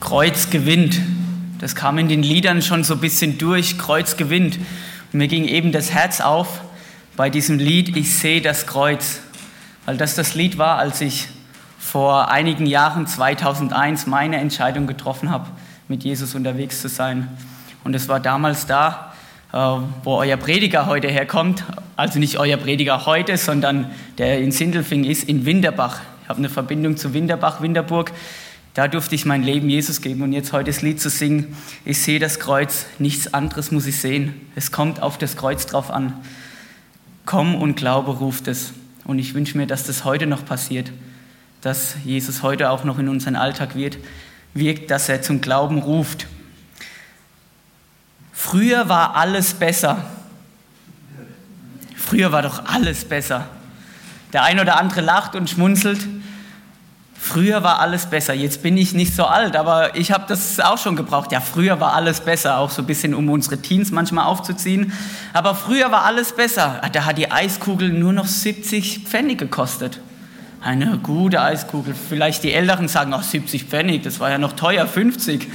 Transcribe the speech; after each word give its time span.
Kreuz 0.00 0.50
gewinnt. 0.50 1.00
Das 1.60 1.74
kam 1.74 1.98
in 1.98 2.08
den 2.08 2.22
Liedern 2.22 2.62
schon 2.62 2.84
so 2.84 2.94
ein 2.94 3.00
bisschen 3.00 3.38
durch, 3.38 3.78
Kreuz 3.78 4.16
gewinnt. 4.16 4.56
Und 4.56 5.18
mir 5.18 5.28
ging 5.28 5.44
eben 5.44 5.72
das 5.72 5.92
Herz 5.92 6.20
auf 6.20 6.60
bei 7.16 7.30
diesem 7.30 7.58
Lied, 7.58 7.96
ich 7.96 8.16
sehe 8.16 8.40
das 8.40 8.66
Kreuz. 8.66 9.20
Weil 9.86 9.96
das 9.96 10.14
das 10.14 10.34
Lied 10.34 10.58
war, 10.58 10.78
als 10.78 11.00
ich 11.00 11.28
vor 11.78 12.30
einigen 12.30 12.66
Jahren, 12.66 13.06
2001, 13.06 14.06
meine 14.06 14.38
Entscheidung 14.38 14.86
getroffen 14.86 15.30
habe, 15.30 15.48
mit 15.86 16.02
Jesus 16.02 16.34
unterwegs 16.34 16.80
zu 16.80 16.88
sein. 16.88 17.28
Und 17.84 17.94
es 17.94 18.08
war 18.08 18.18
damals 18.18 18.66
da, 18.66 19.12
äh, 19.52 19.56
wo 20.02 20.16
euer 20.16 20.36
Prediger 20.36 20.86
heute 20.86 21.08
herkommt. 21.08 21.64
Also 21.96 22.18
nicht 22.18 22.38
euer 22.38 22.56
Prediger 22.56 23.06
heute, 23.06 23.36
sondern 23.36 23.90
der 24.18 24.40
in 24.40 24.50
Sindelfing 24.50 25.04
ist, 25.04 25.28
in 25.28 25.46
Winterbach. 25.46 26.00
Ich 26.22 26.28
habe 26.28 26.38
eine 26.38 26.48
Verbindung 26.48 26.96
zu 26.96 27.14
Winterbach, 27.14 27.60
Winterburg. 27.60 28.10
Da 28.74 28.88
durfte 28.88 29.14
ich 29.14 29.24
mein 29.24 29.44
Leben 29.44 29.70
Jesus 29.70 30.00
geben 30.00 30.22
und 30.22 30.32
jetzt 30.32 30.52
heute 30.52 30.72
das 30.72 30.82
Lied 30.82 31.00
zu 31.00 31.08
singen. 31.08 31.56
Ich 31.84 32.02
sehe 32.02 32.18
das 32.18 32.40
Kreuz, 32.40 32.86
nichts 32.98 33.32
anderes 33.32 33.70
muss 33.70 33.86
ich 33.86 34.00
sehen. 34.00 34.34
Es 34.56 34.72
kommt 34.72 35.00
auf 35.00 35.16
das 35.16 35.36
Kreuz 35.36 35.66
drauf 35.66 35.92
an. 35.92 36.12
Komm 37.24 37.54
und 37.54 37.76
Glaube 37.76 38.10
ruft 38.10 38.48
es. 38.48 38.72
Und 39.04 39.20
ich 39.20 39.34
wünsche 39.34 39.56
mir, 39.56 39.68
dass 39.68 39.84
das 39.84 40.04
heute 40.04 40.26
noch 40.26 40.44
passiert, 40.44 40.90
dass 41.60 41.94
Jesus 42.04 42.42
heute 42.42 42.70
auch 42.70 42.82
noch 42.82 42.98
in 42.98 43.08
unseren 43.08 43.36
Alltag 43.36 43.76
wird, 43.76 43.96
wirkt, 44.54 44.90
dass 44.90 45.08
er 45.08 45.22
zum 45.22 45.40
Glauben 45.40 45.78
ruft. 45.78 46.26
Früher 48.32 48.88
war 48.88 49.14
alles 49.14 49.54
besser. 49.54 50.04
Früher 51.94 52.32
war 52.32 52.42
doch 52.42 52.66
alles 52.66 53.04
besser. 53.04 53.48
Der 54.32 54.42
ein 54.42 54.58
oder 54.58 54.80
andere 54.80 55.00
lacht 55.00 55.36
und 55.36 55.48
schmunzelt. 55.48 56.00
Früher 57.24 57.62
war 57.62 57.80
alles 57.80 58.04
besser. 58.04 58.34
Jetzt 58.34 58.62
bin 58.62 58.76
ich 58.76 58.92
nicht 58.92 59.16
so 59.16 59.24
alt, 59.24 59.56
aber 59.56 59.96
ich 59.96 60.12
habe 60.12 60.26
das 60.28 60.60
auch 60.60 60.76
schon 60.76 60.94
gebraucht. 60.94 61.32
Ja, 61.32 61.40
früher 61.40 61.80
war 61.80 61.94
alles 61.94 62.20
besser, 62.20 62.58
auch 62.58 62.68
so 62.68 62.82
ein 62.82 62.86
bisschen, 62.86 63.14
um 63.14 63.30
unsere 63.30 63.56
Teens 63.56 63.90
manchmal 63.90 64.26
aufzuziehen. 64.26 64.92
Aber 65.32 65.54
früher 65.54 65.90
war 65.90 66.04
alles 66.04 66.32
besser. 66.32 66.82
Da 66.92 67.06
hat 67.06 67.16
die 67.16 67.32
Eiskugel 67.32 67.88
nur 67.88 68.12
noch 68.12 68.26
70 68.26 69.04
Pfennig 69.06 69.38
gekostet. 69.38 70.00
Eine 70.60 70.98
gute 70.98 71.40
Eiskugel. 71.40 71.94
Vielleicht 71.94 72.44
die 72.44 72.52
Älteren 72.52 72.88
sagen, 72.88 73.14
auch 73.14 73.22
70 73.22 73.64
Pfennig, 73.64 74.02
das 74.02 74.20
war 74.20 74.28
ja 74.28 74.36
noch 74.36 74.52
teuer, 74.52 74.86
50. 74.86 75.48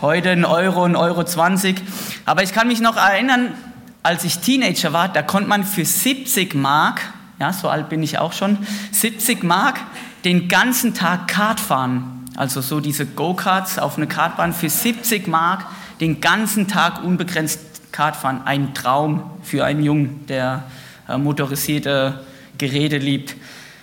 Heute 0.00 0.30
ein 0.30 0.44
Euro, 0.44 0.82
ein 0.82 0.96
Euro 0.96 1.22
20. 1.22 1.80
Aber 2.26 2.42
ich 2.42 2.52
kann 2.52 2.66
mich 2.66 2.80
noch 2.80 2.96
erinnern, 2.96 3.54
als 4.02 4.24
ich 4.24 4.40
Teenager 4.40 4.92
war, 4.92 5.08
da 5.08 5.22
konnte 5.22 5.48
man 5.48 5.62
für 5.62 5.84
70 5.84 6.52
Mark, 6.56 7.00
ja, 7.38 7.52
so 7.52 7.68
alt 7.68 7.88
bin 7.88 8.02
ich 8.02 8.18
auch 8.18 8.32
schon, 8.32 8.58
70 8.90 9.44
Mark 9.44 9.78
den 10.24 10.48
ganzen 10.48 10.94
Tag 10.94 11.28
Kart 11.28 11.60
fahren. 11.60 12.24
Also 12.36 12.60
so 12.60 12.80
diese 12.80 13.06
Go-Karts 13.06 13.78
auf 13.78 13.96
eine 13.96 14.06
Kartbahn 14.06 14.52
für 14.52 14.68
70 14.68 15.28
Mark 15.28 15.66
den 16.00 16.20
ganzen 16.20 16.66
Tag 16.66 17.04
unbegrenzt 17.04 17.92
Kart 17.92 18.16
fahren. 18.16 18.42
Ein 18.44 18.74
Traum 18.74 19.22
für 19.42 19.64
einen 19.64 19.84
Jungen, 19.84 20.26
der 20.26 20.64
äh, 21.08 21.16
motorisierte 21.16 22.24
Geräte 22.58 22.98
liebt. 22.98 23.36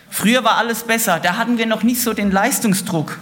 Früher 0.10 0.44
war 0.44 0.58
alles 0.58 0.84
besser, 0.84 1.20
da 1.22 1.38
hatten 1.38 1.58
wir 1.58 1.66
noch 1.66 1.84
nicht 1.84 2.02
so 2.02 2.14
den 2.14 2.32
Leistungsdruck. 2.32 3.18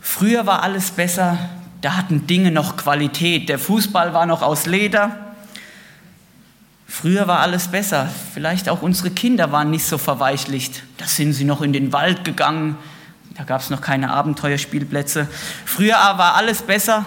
Früher 0.00 0.46
war 0.46 0.62
alles 0.62 0.92
besser, 0.92 1.36
da 1.80 1.96
hatten 1.96 2.28
Dinge 2.28 2.52
noch 2.52 2.76
Qualität. 2.76 3.48
Der 3.48 3.58
Fußball 3.58 4.14
war 4.14 4.26
noch 4.26 4.42
aus 4.42 4.66
Leder. 4.66 5.31
Früher 7.02 7.26
war 7.26 7.40
alles 7.40 7.66
besser. 7.66 8.08
Vielleicht 8.32 8.68
auch 8.68 8.80
unsere 8.80 9.10
Kinder 9.10 9.50
waren 9.50 9.72
nicht 9.72 9.84
so 9.84 9.98
verweichlicht. 9.98 10.84
Da 10.98 11.06
sind 11.06 11.32
sie 11.32 11.42
noch 11.42 11.60
in 11.60 11.72
den 11.72 11.92
Wald 11.92 12.24
gegangen. 12.24 12.76
Da 13.36 13.42
gab 13.42 13.60
es 13.60 13.70
noch 13.70 13.80
keine 13.80 14.12
Abenteuerspielplätze. 14.12 15.26
Früher 15.64 15.96
war 15.96 16.36
alles 16.36 16.62
besser. 16.62 17.04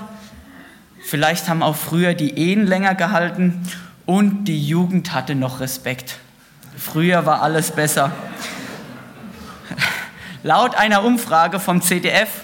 Vielleicht 1.02 1.48
haben 1.48 1.64
auch 1.64 1.78
früher 1.78 2.14
die 2.14 2.38
Ehen 2.38 2.68
länger 2.68 2.94
gehalten 2.94 3.66
und 4.06 4.50
die 4.50 4.68
Jugend 4.68 5.14
hatte 5.14 5.34
noch 5.34 5.62
Respekt. 5.62 6.18
Früher 6.78 7.26
war 7.26 7.42
alles 7.42 7.72
besser. 7.72 8.12
Laut 10.44 10.76
einer 10.76 11.06
Umfrage 11.06 11.62
vom 11.62 11.82
CDF 11.82 12.44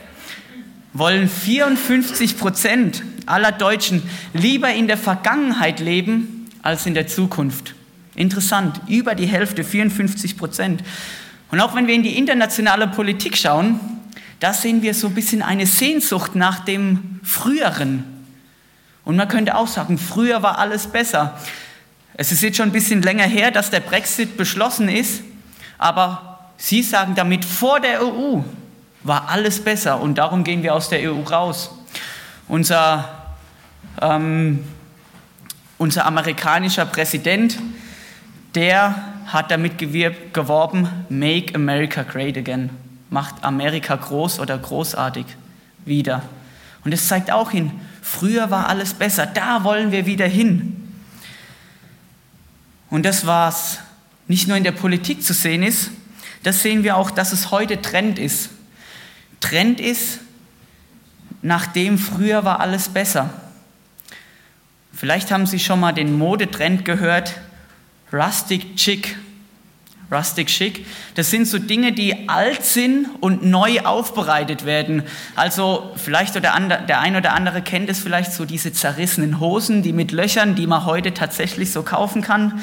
wollen 0.94 1.28
54 1.28 2.38
Prozent 2.38 3.04
aller 3.26 3.52
Deutschen 3.52 4.10
lieber 4.32 4.70
in 4.72 4.88
der 4.88 4.98
Vergangenheit 4.98 5.82
leben 5.82 6.41
als 6.62 6.86
in 6.86 6.94
der 6.94 7.08
Zukunft. 7.08 7.76
Interessant, 8.16 8.82
über 8.88 9.16
die 9.16 9.26
Hälfte, 9.26 9.64
54 9.64 10.38
Prozent. 10.38 10.84
Und 11.52 11.60
auch 11.60 11.76
wenn 11.76 11.88
wir 11.88 11.96
in 11.96 12.04
die 12.04 12.18
internationale 12.18 12.88
Politik 12.88 13.38
schauen, 13.38 13.80
da 14.40 14.54
sehen 14.54 14.82
wir 14.82 14.94
so 14.94 15.08
ein 15.08 15.14
bisschen 15.14 15.42
eine 15.42 15.66
Sehnsucht 15.66 16.36
nach 16.36 16.66
dem 16.66 17.20
Früheren. 17.24 18.04
Und 19.06 19.16
man 19.16 19.28
könnte 19.28 19.56
auch 19.56 19.68
sagen, 19.68 19.98
früher 19.98 20.44
war 20.44 20.60
alles 20.60 20.88
besser. 20.88 21.40
Es 22.16 22.32
ist 22.32 22.42
jetzt 22.42 22.58
schon 22.58 22.70
ein 22.70 22.72
bisschen 22.72 23.02
länger 23.02 23.26
her, 23.26 23.52
dass 23.52 23.70
der 23.70 23.80
Brexit 23.80 24.38
beschlossen 24.38 24.90
ist, 24.90 25.22
aber 25.78 26.32
Sie 26.58 26.84
sagen 26.84 27.16
damit, 27.16 27.44
vor 27.44 27.80
der 27.80 28.06
EU 28.06 28.42
war 29.02 29.30
alles 29.30 29.64
besser 29.64 30.00
und 30.00 30.20
darum 30.20 30.44
gehen 30.44 30.62
wir 30.62 30.76
aus 30.76 30.90
der 30.90 31.12
EU 31.12 31.22
raus. 31.22 31.72
Unser 32.48 33.34
ähm, 34.00 34.64
unser 35.82 36.06
amerikanischer 36.06 36.86
Präsident, 36.86 37.58
der 38.54 39.04
hat 39.26 39.50
damit 39.50 39.80
geworben, 39.80 40.88
Make 41.10 41.56
America 41.56 42.04
Great 42.04 42.38
Again. 42.38 42.70
Macht 43.10 43.44
Amerika 43.44 43.96
groß 43.96 44.40
oder 44.40 44.60
großartig 44.60 45.26
wieder. 45.84 46.22
Und 46.86 46.94
es 46.94 47.08
zeigt 47.08 47.32
auch 47.32 47.50
hin, 47.50 47.72
früher 48.00 48.52
war 48.52 48.70
alles 48.70 48.94
besser, 48.94 49.26
da 49.26 49.64
wollen 49.64 49.92
wir 49.92 50.06
wieder 50.06 50.28
hin. 50.28 50.94
Und 52.92 53.04
das, 53.04 53.26
was 53.26 53.80
nicht 54.28 54.48
nur 54.48 54.58
in 54.58 54.64
der 54.64 54.74
Politik 54.74 55.24
zu 55.24 55.34
sehen 55.34 55.64
ist, 55.64 55.90
das 56.44 56.62
sehen 56.62 56.84
wir 56.84 56.96
auch, 56.96 57.10
dass 57.10 57.34
es 57.34 57.50
heute 57.50 57.82
Trend 57.82 58.20
ist. 58.20 58.52
Trend 59.40 59.80
ist, 59.80 60.20
nachdem 61.42 61.98
früher 61.98 62.46
war 62.46 62.60
alles 62.60 62.88
besser. 62.88 63.32
Vielleicht 64.94 65.32
haben 65.32 65.46
Sie 65.46 65.60
schon 65.60 65.80
mal 65.80 65.94
den 65.94 66.18
Modetrend 66.18 66.86
gehört, 66.86 67.34
Rustic 68.12 68.76
Chic. 68.76 69.16
Rustic 70.12 70.48
Chic, 70.48 70.86
das 71.16 71.32
sind 71.32 71.48
so 71.48 71.58
Dinge, 71.58 71.94
die 71.94 72.28
alt 72.28 72.66
sind 72.66 73.08
und 73.22 73.46
neu 73.46 73.80
aufbereitet 73.80 74.66
werden. 74.66 75.04
Also 75.38 75.94
vielleicht 75.96 76.36
oder 76.36 76.52
der 76.86 77.00
ein 77.00 77.16
oder 77.16 77.34
andere 77.34 77.62
kennt 77.62 77.90
es 77.90 78.00
vielleicht 78.00 78.34
so 78.34 78.44
diese 78.44 78.74
zerrissenen 78.74 79.40
Hosen, 79.40 79.84
die 79.84 79.94
mit 79.94 80.12
Löchern, 80.12 80.56
die 80.56 80.68
man 80.68 80.86
heute 80.86 81.14
tatsächlich 81.14 81.72
so 81.72 81.84
kaufen 81.84 82.22
kann. 82.22 82.60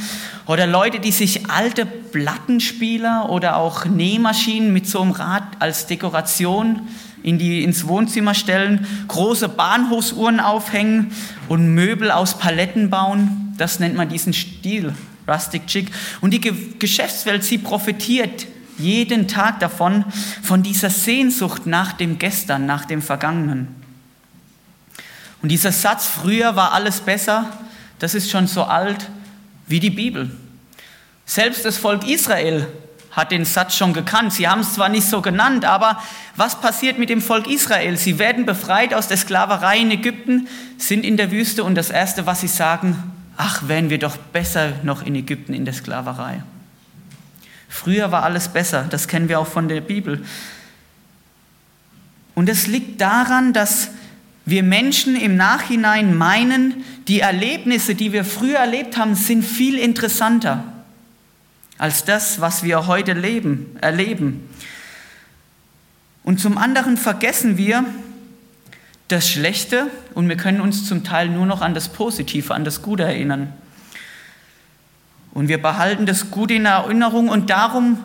Oder 0.46 0.66
Leute, 0.66 1.00
die 1.00 1.10
sich 1.10 1.48
alte 1.48 1.86
Plattenspieler 1.86 3.30
oder 3.30 3.56
auch 3.56 3.86
Nähmaschinen 3.86 4.70
mit 4.70 4.86
so 4.86 5.00
einem 5.00 5.12
Rad 5.12 5.44
als 5.58 5.86
Dekoration 5.86 6.86
in 7.28 7.38
die, 7.38 7.62
ins 7.62 7.86
Wohnzimmer 7.86 8.34
stellen, 8.34 8.86
große 9.06 9.48
Bahnhofsuhren 9.48 10.40
aufhängen 10.40 11.12
und 11.48 11.74
Möbel 11.74 12.10
aus 12.10 12.38
Paletten 12.38 12.88
bauen. 12.88 13.54
Das 13.58 13.80
nennt 13.80 13.96
man 13.96 14.08
diesen 14.08 14.32
Stil, 14.32 14.94
Rustic 15.28 15.66
Chic. 15.66 15.90
Und 16.20 16.32
die 16.32 16.40
Ge 16.40 16.54
Geschäftswelt, 16.78 17.44
sie 17.44 17.58
profitiert 17.58 18.46
jeden 18.78 19.28
Tag 19.28 19.60
davon, 19.60 20.04
von 20.42 20.62
dieser 20.62 20.88
Sehnsucht 20.88 21.66
nach 21.66 21.92
dem 21.92 22.18
Gestern, 22.18 22.64
nach 22.64 22.84
dem 22.86 23.02
Vergangenen. 23.02 23.68
Und 25.42 25.50
dieser 25.50 25.72
Satz, 25.72 26.06
früher 26.06 26.56
war 26.56 26.72
alles 26.72 27.00
besser, 27.00 27.52
das 27.98 28.14
ist 28.14 28.30
schon 28.30 28.46
so 28.46 28.64
alt 28.64 29.10
wie 29.66 29.80
die 29.80 29.90
Bibel. 29.90 30.30
Selbst 31.26 31.64
das 31.64 31.76
Volk 31.76 32.08
Israel 32.08 32.66
hat 33.18 33.32
den 33.32 33.44
Satz 33.44 33.74
schon 33.74 33.92
gekannt. 33.92 34.32
Sie 34.32 34.48
haben 34.48 34.60
es 34.60 34.74
zwar 34.74 34.88
nicht 34.88 35.06
so 35.06 35.20
genannt, 35.20 35.64
aber 35.64 36.00
was 36.36 36.60
passiert 36.60 36.98
mit 36.98 37.10
dem 37.10 37.20
Volk 37.20 37.50
Israel? 37.50 37.96
Sie 37.96 38.18
werden 38.18 38.46
befreit 38.46 38.94
aus 38.94 39.08
der 39.08 39.16
Sklaverei 39.16 39.78
in 39.78 39.90
Ägypten, 39.90 40.48
sind 40.78 41.04
in 41.04 41.16
der 41.16 41.32
Wüste 41.32 41.64
und 41.64 41.74
das 41.74 41.90
Erste, 41.90 42.26
was 42.26 42.40
sie 42.40 42.48
sagen, 42.48 42.96
ach, 43.36 43.66
wären 43.66 43.90
wir 43.90 43.98
doch 43.98 44.16
besser 44.16 44.72
noch 44.84 45.04
in 45.04 45.16
Ägypten 45.16 45.52
in 45.52 45.64
der 45.64 45.74
Sklaverei. 45.74 46.42
Früher 47.68 48.12
war 48.12 48.22
alles 48.22 48.48
besser, 48.48 48.86
das 48.88 49.08
kennen 49.08 49.28
wir 49.28 49.40
auch 49.40 49.46
von 49.46 49.68
der 49.68 49.80
Bibel. 49.80 50.24
Und 52.36 52.48
es 52.48 52.68
liegt 52.68 53.00
daran, 53.00 53.52
dass 53.52 53.90
wir 54.46 54.62
Menschen 54.62 55.16
im 55.16 55.36
Nachhinein 55.36 56.16
meinen, 56.16 56.84
die 57.08 57.20
Erlebnisse, 57.20 57.96
die 57.96 58.12
wir 58.12 58.24
früher 58.24 58.58
erlebt 58.58 58.96
haben, 58.96 59.16
sind 59.16 59.42
viel 59.42 59.76
interessanter 59.76 60.77
als 61.78 62.04
das, 62.04 62.40
was 62.40 62.62
wir 62.62 62.86
heute 62.86 63.12
leben, 63.12 63.76
erleben. 63.80 64.48
Und 66.24 66.40
zum 66.40 66.58
anderen 66.58 66.96
vergessen 66.96 67.56
wir 67.56 67.84
das 69.06 69.28
Schlechte 69.28 69.86
und 70.14 70.28
wir 70.28 70.36
können 70.36 70.60
uns 70.60 70.86
zum 70.86 71.04
Teil 71.04 71.28
nur 71.28 71.46
noch 71.46 71.62
an 71.62 71.72
das 71.72 71.88
Positive, 71.88 72.54
an 72.54 72.64
das 72.64 72.82
Gute 72.82 73.04
erinnern. 73.04 73.52
Und 75.32 75.48
wir 75.48 75.62
behalten 75.62 76.04
das 76.04 76.30
Gute 76.30 76.54
in 76.54 76.66
Erinnerung 76.66 77.28
und 77.28 77.48
darum 77.48 77.98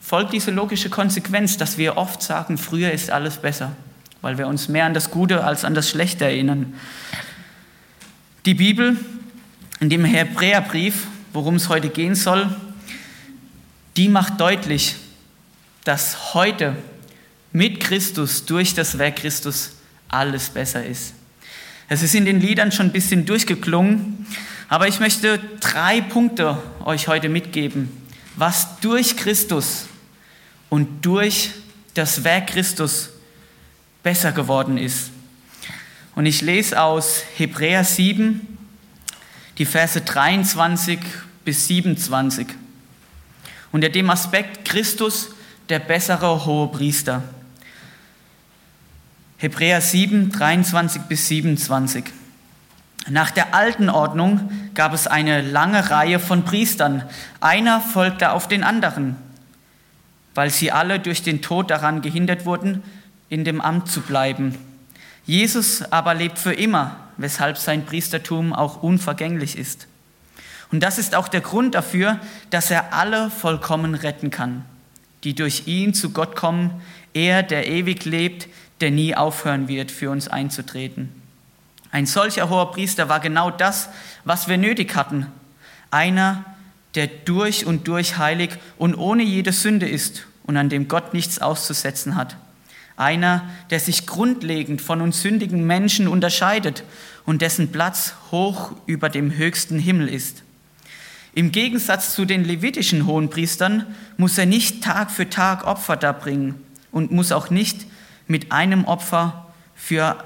folgt 0.00 0.32
diese 0.32 0.50
logische 0.50 0.90
Konsequenz, 0.90 1.56
dass 1.56 1.78
wir 1.78 1.96
oft 1.96 2.22
sagen, 2.22 2.58
früher 2.58 2.92
ist 2.92 3.10
alles 3.10 3.38
besser. 3.38 3.72
weil 4.20 4.36
wir 4.36 4.48
uns 4.48 4.68
mehr 4.68 4.84
an 4.84 4.94
das 4.94 5.10
Gute 5.10 5.44
als 5.44 5.64
an 5.64 5.74
das 5.74 5.88
Schlechte 5.88 6.24
erinnern. 6.24 6.74
Die 8.46 8.54
Bibel, 8.54 8.96
in 9.80 9.90
dem 9.90 10.04
Hebräerbrief, 10.04 11.06
worum 11.32 11.54
es 11.54 11.68
heute 11.68 11.88
gehen 11.88 12.16
soll, 12.16 12.48
die 13.98 14.08
macht 14.08 14.40
deutlich, 14.40 14.94
dass 15.82 16.32
heute 16.32 16.76
mit 17.52 17.80
Christus, 17.80 18.46
durch 18.46 18.72
das 18.72 18.96
Werk 18.96 19.16
Christus, 19.16 19.72
alles 20.08 20.50
besser 20.50 20.86
ist. 20.86 21.14
Es 21.88 22.02
ist 22.02 22.14
in 22.14 22.24
den 22.24 22.40
Liedern 22.40 22.70
schon 22.70 22.86
ein 22.86 22.92
bisschen 22.92 23.26
durchgeklungen, 23.26 24.24
aber 24.68 24.86
ich 24.86 25.00
möchte 25.00 25.40
drei 25.58 26.00
Punkte 26.00 26.62
euch 26.84 27.08
heute 27.08 27.28
mitgeben, 27.28 27.90
was 28.36 28.78
durch 28.80 29.16
Christus 29.16 29.86
und 30.68 31.04
durch 31.04 31.50
das 31.94 32.22
Werk 32.22 32.46
Christus 32.48 33.10
besser 34.04 34.30
geworden 34.30 34.78
ist. 34.78 35.10
Und 36.14 36.26
ich 36.26 36.40
lese 36.40 36.80
aus 36.80 37.24
Hebräer 37.36 37.82
7, 37.82 38.46
die 39.58 39.64
Verse 39.64 40.00
23 40.00 41.00
bis 41.44 41.66
27. 41.66 42.46
Unter 43.72 43.88
dem 43.88 44.08
Aspekt 44.10 44.64
Christus, 44.64 45.30
der 45.68 45.78
bessere 45.78 46.46
hohe 46.46 46.68
Priester. 46.68 47.22
Hebräer 49.36 49.80
7, 49.80 50.32
23 50.32 51.02
bis 51.02 51.28
27. 51.28 52.04
Nach 53.10 53.30
der 53.30 53.54
alten 53.54 53.88
Ordnung 53.88 54.50
gab 54.74 54.92
es 54.92 55.06
eine 55.06 55.42
lange 55.42 55.90
Reihe 55.90 56.18
von 56.18 56.44
Priestern. 56.44 57.02
Einer 57.40 57.80
folgte 57.80 58.32
auf 58.32 58.48
den 58.48 58.64
anderen, 58.64 59.16
weil 60.34 60.50
sie 60.50 60.72
alle 60.72 60.98
durch 60.98 61.22
den 61.22 61.40
Tod 61.40 61.70
daran 61.70 62.02
gehindert 62.02 62.44
wurden, 62.46 62.82
in 63.28 63.44
dem 63.44 63.60
Amt 63.60 63.88
zu 63.90 64.00
bleiben. 64.00 64.56
Jesus 65.24 65.82
aber 65.92 66.14
lebt 66.14 66.38
für 66.38 66.54
immer, 66.54 66.96
weshalb 67.16 67.58
sein 67.58 67.84
Priestertum 67.84 68.52
auch 68.52 68.82
unvergänglich 68.82 69.56
ist. 69.58 69.86
Und 70.70 70.82
das 70.82 70.98
ist 70.98 71.14
auch 71.14 71.28
der 71.28 71.40
Grund 71.40 71.74
dafür, 71.74 72.20
dass 72.50 72.70
er 72.70 72.92
alle 72.92 73.30
vollkommen 73.30 73.94
retten 73.94 74.30
kann, 74.30 74.64
die 75.24 75.34
durch 75.34 75.66
ihn 75.66 75.94
zu 75.94 76.10
Gott 76.10 76.36
kommen, 76.36 76.82
er, 77.14 77.42
der 77.42 77.66
ewig 77.66 78.04
lebt, 78.04 78.48
der 78.80 78.90
nie 78.90 79.14
aufhören 79.14 79.68
wird, 79.68 79.90
für 79.90 80.10
uns 80.10 80.28
einzutreten. 80.28 81.12
Ein 81.90 82.06
solcher 82.06 82.50
hoher 82.50 82.70
Priester 82.70 83.08
war 83.08 83.20
genau 83.20 83.50
das, 83.50 83.88
was 84.24 84.48
wir 84.48 84.58
nötig 84.58 84.94
hatten. 84.94 85.26
Einer, 85.90 86.44
der 86.94 87.06
durch 87.06 87.64
und 87.64 87.88
durch 87.88 88.18
heilig 88.18 88.50
und 88.76 88.94
ohne 88.94 89.22
jede 89.22 89.52
Sünde 89.52 89.88
ist 89.88 90.26
und 90.44 90.56
an 90.56 90.68
dem 90.68 90.88
Gott 90.88 91.14
nichts 91.14 91.40
auszusetzen 91.40 92.14
hat. 92.14 92.36
Einer, 92.96 93.48
der 93.70 93.80
sich 93.80 94.06
grundlegend 94.06 94.80
von 94.80 95.00
uns 95.00 95.22
sündigen 95.22 95.66
Menschen 95.66 96.08
unterscheidet 96.08 96.84
und 97.24 97.42
dessen 97.42 97.70
Platz 97.70 98.14
hoch 98.32 98.72
über 98.86 99.08
dem 99.08 99.34
höchsten 99.34 99.78
Himmel 99.78 100.08
ist. 100.08 100.42
Im 101.38 101.52
Gegensatz 101.52 102.16
zu 102.16 102.24
den 102.24 102.42
levitischen 102.42 103.06
Hohenpriestern 103.06 103.86
muss 104.16 104.38
er 104.38 104.46
nicht 104.46 104.82
Tag 104.82 105.08
für 105.08 105.30
Tag 105.30 105.68
Opfer 105.68 105.96
darbringen 105.96 106.56
und 106.90 107.12
muss 107.12 107.30
auch 107.30 107.48
nicht 107.48 107.86
mit 108.26 108.50
einem 108.50 108.84
Opfer 108.86 109.46
für 109.76 110.16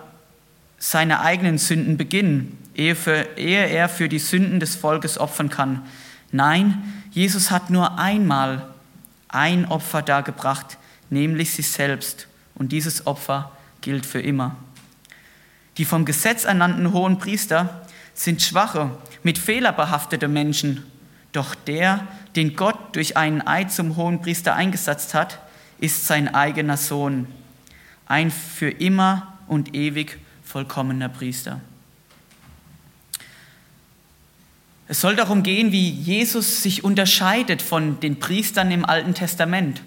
seine 0.78 1.20
eigenen 1.20 1.58
Sünden 1.58 1.98
beginnen, 1.98 2.56
ehe, 2.74 2.96
für, 2.96 3.28
ehe 3.36 3.66
er 3.66 3.90
für 3.90 4.08
die 4.08 4.18
Sünden 4.18 4.58
des 4.58 4.74
Volkes 4.74 5.18
opfern 5.18 5.50
kann. 5.50 5.82
Nein, 6.30 6.82
Jesus 7.10 7.50
hat 7.50 7.68
nur 7.68 7.98
einmal 7.98 8.66
ein 9.28 9.66
Opfer 9.66 10.00
dargebracht, 10.00 10.78
nämlich 11.10 11.52
sich 11.52 11.68
selbst. 11.68 12.26
Und 12.54 12.72
dieses 12.72 13.06
Opfer 13.06 13.52
gilt 13.82 14.06
für 14.06 14.22
immer. 14.22 14.56
Die 15.76 15.84
vom 15.84 16.06
Gesetz 16.06 16.46
ernannten 16.46 16.94
hohen 16.94 17.18
Priester 17.18 17.86
sind 18.14 18.40
schwache, 18.40 18.90
mit 19.22 19.36
Fehler 19.36 19.72
behaftete 19.72 20.26
Menschen. 20.26 20.86
Doch 21.32 21.54
der, 21.54 22.06
den 22.36 22.56
Gott 22.56 22.94
durch 22.94 23.16
einen 23.16 23.46
Eid 23.46 23.72
zum 23.72 23.96
hohen 23.96 24.20
Priester 24.20 24.54
eingesetzt 24.54 25.14
hat, 25.14 25.40
ist 25.78 26.06
sein 26.06 26.34
eigener 26.34 26.76
Sohn 26.76 27.26
ein 28.06 28.30
für 28.30 28.68
immer 28.68 29.38
und 29.46 29.74
ewig 29.74 30.18
vollkommener 30.44 31.08
Priester. 31.08 31.60
Es 34.86 35.00
soll 35.00 35.16
darum 35.16 35.42
gehen, 35.42 35.72
wie 35.72 35.88
Jesus 35.88 36.62
sich 36.62 36.84
unterscheidet 36.84 37.62
von 37.62 37.98
den 38.00 38.18
Priestern 38.18 38.70
im 38.70 38.84
Alten 38.84 39.14
Testament, 39.14 39.80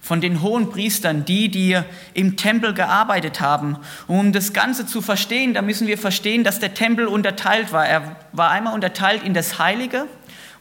von 0.00 0.22
den 0.22 0.40
hohen 0.40 0.70
Priestern, 0.70 1.26
die, 1.26 1.50
die 1.50 1.78
im 2.14 2.38
Tempel 2.38 2.72
gearbeitet 2.72 3.42
haben. 3.42 3.76
Um 4.06 4.32
das 4.32 4.54
Ganze 4.54 4.86
zu 4.86 5.02
verstehen, 5.02 5.52
da 5.52 5.60
müssen 5.60 5.86
wir 5.86 5.98
verstehen, 5.98 6.44
dass 6.44 6.58
der 6.58 6.72
Tempel 6.72 7.06
unterteilt 7.06 7.72
war. 7.72 7.86
Er 7.86 8.16
war 8.32 8.50
einmal 8.50 8.74
unterteilt 8.74 9.22
in 9.22 9.34
das 9.34 9.58
Heilige 9.58 10.06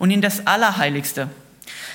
und 0.01 0.09
in 0.09 0.19
das 0.19 0.47
Allerheiligste. 0.47 1.29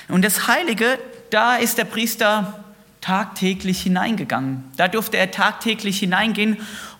Und 0.07 0.23
das 0.23 0.47
Heilige, 0.47 0.97
da 1.29 1.57
ist 1.57 1.77
der 1.77 1.83
Priester 1.83 2.63
tagtäglich 3.01 3.81
hineingegangen. 3.81 4.63
Da 4.77 4.87
durfte 4.87 5.17
er 5.17 5.29
tagtäglich 5.29 5.99
hineingehen, 5.99 6.55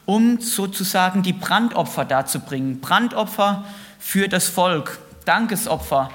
um 0.05 0.41
sozusagen 0.41 1.23
die 1.23 1.31
Brandopfer 1.31 2.03
darzubringen. 2.03 2.81
Brandopfer 2.81 3.63
für 3.99 4.27
das 4.27 4.49
Volk, 4.49 4.99
Dankesopfer. 5.23 6.11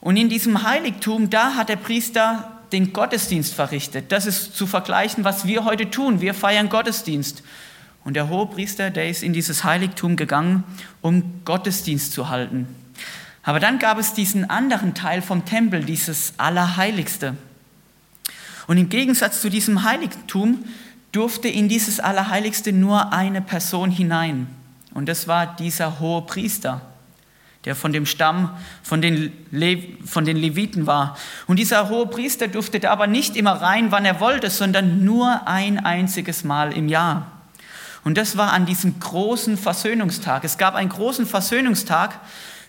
Und 0.00 0.16
in 0.16 0.30
diesem 0.30 0.62
Heiligtum, 0.62 1.28
da 1.28 1.56
hat 1.56 1.68
der 1.68 1.76
Priester 1.76 2.50
den 2.72 2.94
Gottesdienst 2.94 3.52
verrichtet. 3.52 4.10
Das 4.10 4.24
ist 4.24 4.56
zu 4.56 4.66
vergleichen, 4.66 5.22
was 5.22 5.46
wir 5.46 5.66
heute 5.66 5.90
tun. 5.90 6.22
Wir 6.22 6.32
feiern 6.32 6.70
Gottesdienst. 6.70 7.42
Und 8.04 8.14
der 8.14 8.30
hohe 8.30 8.46
Priester, 8.46 8.88
der 8.88 9.10
ist 9.10 9.22
in 9.22 9.34
dieses 9.34 9.64
Heiligtum 9.64 10.16
gegangen, 10.16 10.64
um 11.02 11.42
Gottesdienst 11.44 12.14
zu 12.14 12.30
halten. 12.30 12.79
Aber 13.50 13.58
dann 13.58 13.80
gab 13.80 13.98
es 13.98 14.14
diesen 14.14 14.48
anderen 14.48 14.94
Teil 14.94 15.22
vom 15.22 15.44
Tempel, 15.44 15.82
dieses 15.82 16.34
Allerheiligste. 16.36 17.34
Und 18.68 18.78
im 18.78 18.88
Gegensatz 18.88 19.40
zu 19.40 19.50
diesem 19.50 19.82
Heiligtum 19.82 20.64
durfte 21.10 21.48
in 21.48 21.68
dieses 21.68 21.98
Allerheiligste 21.98 22.72
nur 22.72 23.12
eine 23.12 23.42
Person 23.42 23.90
hinein. 23.90 24.46
Und 24.94 25.08
das 25.08 25.26
war 25.26 25.56
dieser 25.56 25.98
hohe 25.98 26.22
Priester, 26.22 26.80
der 27.64 27.74
von 27.74 27.92
dem 27.92 28.06
Stamm 28.06 28.56
von 28.84 29.02
den, 29.02 29.32
Le 29.50 29.82
von 30.04 30.24
den 30.24 30.36
Leviten 30.36 30.86
war. 30.86 31.16
Und 31.48 31.58
dieser 31.58 31.88
hohe 31.88 32.06
Priester 32.06 32.46
durfte 32.46 32.78
da 32.78 32.92
aber 32.92 33.08
nicht 33.08 33.34
immer 33.34 33.54
rein, 33.54 33.90
wann 33.90 34.04
er 34.04 34.20
wollte, 34.20 34.48
sondern 34.48 35.04
nur 35.04 35.48
ein 35.48 35.84
einziges 35.84 36.44
Mal 36.44 36.72
im 36.72 36.88
Jahr. 36.88 37.26
Und 38.04 38.16
das 38.16 38.36
war 38.36 38.52
an 38.52 38.64
diesem 38.64 39.00
großen 39.00 39.58
Versöhnungstag. 39.58 40.44
Es 40.44 40.56
gab 40.56 40.76
einen 40.76 40.90
großen 40.90 41.26
Versöhnungstag 41.26 42.20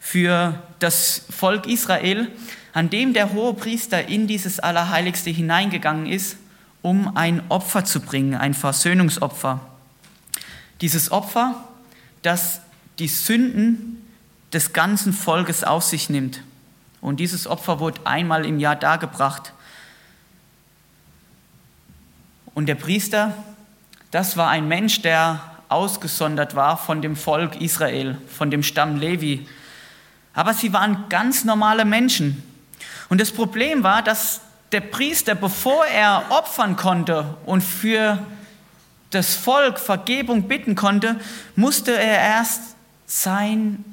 für 0.02 0.60
das 0.80 1.22
Volk 1.30 1.68
Israel, 1.68 2.28
an 2.74 2.90
dem 2.90 3.14
der 3.14 3.32
hohe 3.34 3.54
Priester 3.54 4.08
in 4.10 4.26
dieses 4.28 4.60
Allerheiligste 4.60 5.30
hineingegangen 5.30 6.08
ist, 6.08 6.38
um 6.82 7.16
ein 7.16 7.44
Opfer 7.50 7.86
zu 7.86 8.02
bringen, 8.02 8.34
ein 8.34 8.56
Versöhnungsopfer. 8.56 9.60
Dieses 10.82 11.12
Opfer, 11.12 11.54
das 12.24 12.62
die 12.98 13.08
Sünden 13.08 14.06
des 14.52 14.74
ganzen 14.74 15.14
Volkes 15.14 15.64
auf 15.64 15.84
sich 15.84 16.10
nimmt. 16.10 16.42
Und 17.00 17.20
dieses 17.20 17.46
Opfer 17.46 17.80
wurde 17.80 18.02
einmal 18.04 18.46
im 18.46 18.60
Jahr 18.60 18.76
dargebracht. 18.76 19.54
Und 22.56 22.66
der 22.66 22.76
Priester, 22.76 23.36
das 24.10 24.36
war 24.36 24.50
ein 24.50 24.68
Mensch, 24.68 25.04
der 25.04 25.42
ausgesondert 25.70 26.56
war 26.56 26.76
von 26.76 27.04
dem 27.04 27.16
Volk 27.16 27.62
Israel, 27.62 28.18
von 28.28 28.50
dem 28.50 28.64
Stamm 28.64 28.98
Levi. 29.00 29.48
Aber 30.34 30.54
sie 30.54 30.74
waren 30.74 31.06
ganz 31.10 31.44
normale 31.44 31.86
Menschen. 31.86 32.44
Und 33.10 33.20
das 33.20 33.32
Problem 33.32 33.84
war, 33.84 34.02
dass 34.02 34.42
der 34.72 34.82
Priester, 34.82 35.36
bevor 35.36 35.86
er 35.86 36.24
opfern 36.30 36.76
konnte 36.76 37.36
und 37.46 37.62
für 37.62 38.20
das 39.10 39.36
Volk 39.36 39.80
Vergebung 39.80 40.44
bitten 40.48 40.76
konnte, 40.76 41.20
musste 41.56 41.92
er 41.92 42.20
erst 42.20 42.62
sein 43.06 43.84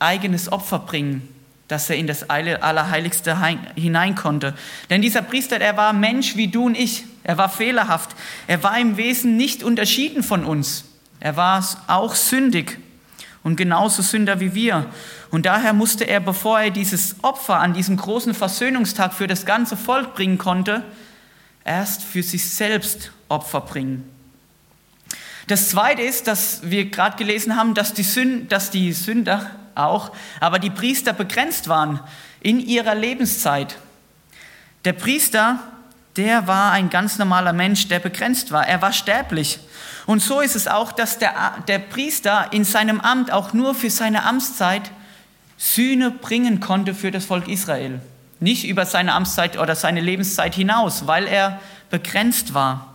eigenes 0.00 0.50
Opfer 0.50 0.80
bringen, 0.80 1.28
dass 1.68 1.88
er 1.88 1.96
in 1.96 2.08
das 2.08 2.28
Allerheiligste 2.28 3.38
hinein 3.76 4.16
konnte. 4.16 4.54
Denn 4.90 5.00
dieser 5.00 5.22
Priester, 5.22 5.60
er 5.60 5.76
war 5.76 5.92
Mensch 5.92 6.34
wie 6.34 6.48
du 6.48 6.66
und 6.66 6.76
ich. 6.76 7.04
Er 7.22 7.38
war 7.38 7.48
fehlerhaft. 7.48 8.10
Er 8.48 8.62
war 8.64 8.76
im 8.78 8.96
Wesen 8.96 9.36
nicht 9.36 9.62
unterschieden 9.62 10.24
von 10.24 10.44
uns. 10.44 10.84
Er 11.20 11.36
war 11.36 11.64
auch 11.86 12.16
sündig 12.16 12.78
und 13.44 13.56
genauso 13.56 14.02
Sünder 14.02 14.40
wie 14.40 14.54
wir. 14.54 14.86
Und 15.30 15.46
daher 15.46 15.72
musste 15.72 16.04
er, 16.04 16.18
bevor 16.18 16.58
er 16.58 16.70
dieses 16.70 17.16
Opfer 17.22 17.60
an 17.60 17.74
diesem 17.74 17.96
großen 17.96 18.34
Versöhnungstag 18.34 19.14
für 19.14 19.28
das 19.28 19.46
ganze 19.46 19.76
Volk 19.76 20.14
bringen 20.14 20.38
konnte, 20.38 20.82
erst 21.64 22.02
für 22.02 22.22
sich 22.22 22.48
selbst 22.50 23.12
Opfer 23.28 23.60
bringen. 23.60 24.10
Das 25.46 25.68
Zweite 25.68 26.02
ist, 26.02 26.26
dass 26.26 26.60
wir 26.64 26.86
gerade 26.86 27.16
gelesen 27.16 27.56
haben, 27.56 27.74
dass 27.74 27.92
die, 27.92 28.02
Sünd, 28.02 28.50
dass 28.50 28.70
die 28.70 28.92
Sünder 28.92 29.50
auch, 29.74 30.10
aber 30.40 30.58
die 30.58 30.70
Priester 30.70 31.12
begrenzt 31.12 31.68
waren 31.68 32.00
in 32.40 32.60
ihrer 32.60 32.94
Lebenszeit. 32.94 33.76
Der 34.86 34.94
Priester, 34.94 35.58
der 36.16 36.46
war 36.46 36.72
ein 36.72 36.88
ganz 36.88 37.18
normaler 37.18 37.52
Mensch, 37.52 37.88
der 37.88 37.98
begrenzt 37.98 38.52
war. 38.52 38.66
Er 38.66 38.80
war 38.80 38.92
sterblich. 38.92 39.58
Und 40.06 40.20
so 40.20 40.40
ist 40.40 40.54
es 40.54 40.68
auch, 40.68 40.92
dass 40.92 41.18
der, 41.18 41.54
der 41.66 41.78
Priester 41.78 42.48
in 42.52 42.64
seinem 42.64 43.00
Amt 43.00 43.32
auch 43.32 43.52
nur 43.52 43.74
für 43.74 43.90
seine 43.90 44.24
Amtszeit 44.24 44.90
Sühne 45.56 46.10
bringen 46.10 46.60
konnte 46.60 46.94
für 46.94 47.10
das 47.10 47.24
Volk 47.24 47.48
Israel. 47.48 48.00
Nicht 48.40 48.66
über 48.66 48.84
seine 48.84 49.14
Amtszeit 49.14 49.58
oder 49.58 49.74
seine 49.74 50.00
Lebenszeit 50.00 50.54
hinaus, 50.54 51.06
weil 51.06 51.26
er 51.26 51.60
begrenzt 51.90 52.52
war. 52.52 52.94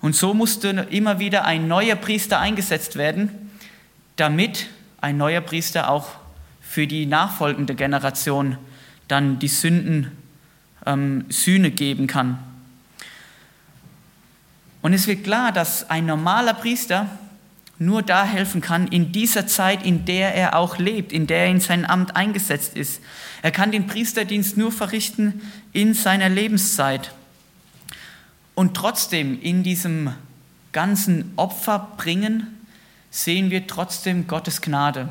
Und 0.00 0.16
so 0.16 0.34
musste 0.34 0.68
immer 0.90 1.18
wieder 1.18 1.44
ein 1.44 1.68
neuer 1.68 1.96
Priester 1.96 2.40
eingesetzt 2.40 2.96
werden, 2.96 3.50
damit 4.16 4.66
ein 5.00 5.16
neuer 5.16 5.40
Priester 5.40 5.90
auch 5.90 6.08
für 6.60 6.86
die 6.86 7.06
nachfolgende 7.06 7.74
Generation 7.74 8.58
dann 9.08 9.38
die 9.38 9.48
Sünden 9.48 10.10
ähm, 10.84 11.26
Sühne 11.28 11.70
geben 11.70 12.06
kann. 12.06 12.38
Und 14.86 14.92
es 14.92 15.08
wird 15.08 15.24
klar, 15.24 15.50
dass 15.50 15.90
ein 15.90 16.06
normaler 16.06 16.54
Priester 16.54 17.08
nur 17.76 18.02
da 18.02 18.24
helfen 18.24 18.60
kann 18.60 18.86
in 18.86 19.10
dieser 19.10 19.48
Zeit, 19.48 19.84
in 19.84 20.04
der 20.04 20.32
er 20.36 20.54
auch 20.56 20.78
lebt, 20.78 21.10
in 21.10 21.26
der 21.26 21.38
er 21.38 21.50
in 21.50 21.58
sein 21.58 21.84
Amt 21.84 22.14
eingesetzt 22.14 22.76
ist. 22.76 23.00
Er 23.42 23.50
kann 23.50 23.72
den 23.72 23.88
Priesterdienst 23.88 24.56
nur 24.56 24.70
verrichten 24.70 25.42
in 25.72 25.92
seiner 25.92 26.28
Lebenszeit. 26.28 27.10
Und 28.54 28.74
trotzdem 28.74 29.42
in 29.42 29.64
diesem 29.64 30.12
ganzen 30.70 31.32
Opferbringen 31.34 32.46
sehen 33.10 33.50
wir 33.50 33.66
trotzdem 33.66 34.28
Gottes 34.28 34.60
Gnade. 34.60 35.08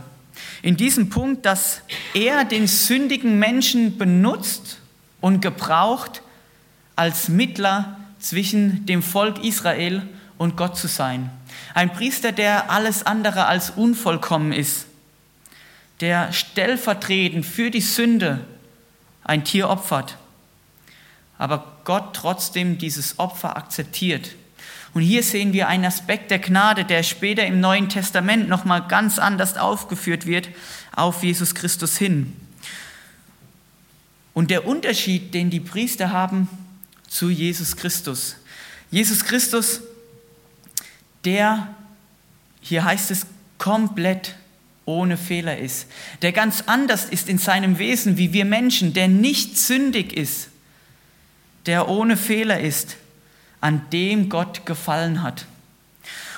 In 0.61 0.77
diesem 0.77 1.09
Punkt, 1.09 1.45
dass 1.45 1.81
er 2.13 2.45
den 2.45 2.67
sündigen 2.67 3.39
Menschen 3.39 3.97
benutzt 3.97 4.77
und 5.19 5.41
gebraucht 5.41 6.21
als 6.95 7.27
Mittler 7.27 7.97
zwischen 8.25 8.87
dem 8.87 9.03
Volk 9.03 9.43
Israel 9.43 10.01
und 10.39 10.57
Gott 10.57 10.77
zu 10.77 10.87
sein. 10.87 11.29
Ein 11.75 11.93
Priester, 11.93 12.31
der 12.31 12.71
alles 12.71 13.05
andere 13.05 13.45
als 13.45 13.69
unvollkommen 13.69 14.51
ist, 14.51 14.87
der 16.01 16.33
stellvertretend 16.33 17.45
für 17.45 17.69
die 17.69 17.81
Sünde 17.81 18.43
ein 19.23 19.43
Tier 19.43 19.69
opfert, 19.69 20.17
aber 21.37 21.77
Gott 21.83 22.15
trotzdem 22.15 22.79
dieses 22.79 23.19
Opfer 23.19 23.57
akzeptiert. 23.57 24.35
Und 24.95 25.03
hier 25.03 25.21
sehen 25.21 25.53
wir 25.53 25.67
einen 25.67 25.85
Aspekt 25.85 26.31
der 26.31 26.39
Gnade, 26.39 26.83
der 26.83 27.03
später 27.03 27.45
im 27.45 27.59
Neuen 27.59 27.89
Testament 27.89 28.49
nochmal 28.49 28.87
ganz 28.87 29.19
anders 29.19 29.55
aufgeführt 29.55 30.25
wird, 30.25 30.49
auf 30.95 31.23
Jesus 31.23 31.53
Christus 31.53 31.97
hin. 31.97 32.35
Und 34.33 34.49
der 34.49 34.65
Unterschied, 34.65 35.33
den 35.33 35.49
die 35.51 35.59
Priester 35.59 36.11
haben 36.11 36.47
zu 37.07 37.29
Jesus 37.29 37.75
Christus. 37.75 38.35
Jesus 38.91 39.23
Christus 39.23 39.81
der, 41.25 41.67
hier 42.61 42.85
heißt 42.85 43.11
es, 43.11 43.25
komplett 43.57 44.35
ohne 44.85 45.17
Fehler 45.17 45.57
ist, 45.57 45.87
der 46.21 46.31
ganz 46.31 46.63
anders 46.67 47.05
ist 47.05 47.27
in 47.27 47.39
seinem 47.39 47.79
Wesen 47.79 48.17
wie 48.17 48.33
wir 48.33 48.45
Menschen, 48.45 48.93
der 48.93 49.07
nicht 49.07 49.57
sündig 49.57 50.13
ist, 50.13 50.49
der 51.65 51.89
ohne 51.89 52.15
Fehler 52.17 52.59
ist, 52.59 52.97
an 53.61 53.89
dem 53.91 54.29
Gott 54.29 54.65
gefallen 54.65 55.23
hat. 55.23 55.47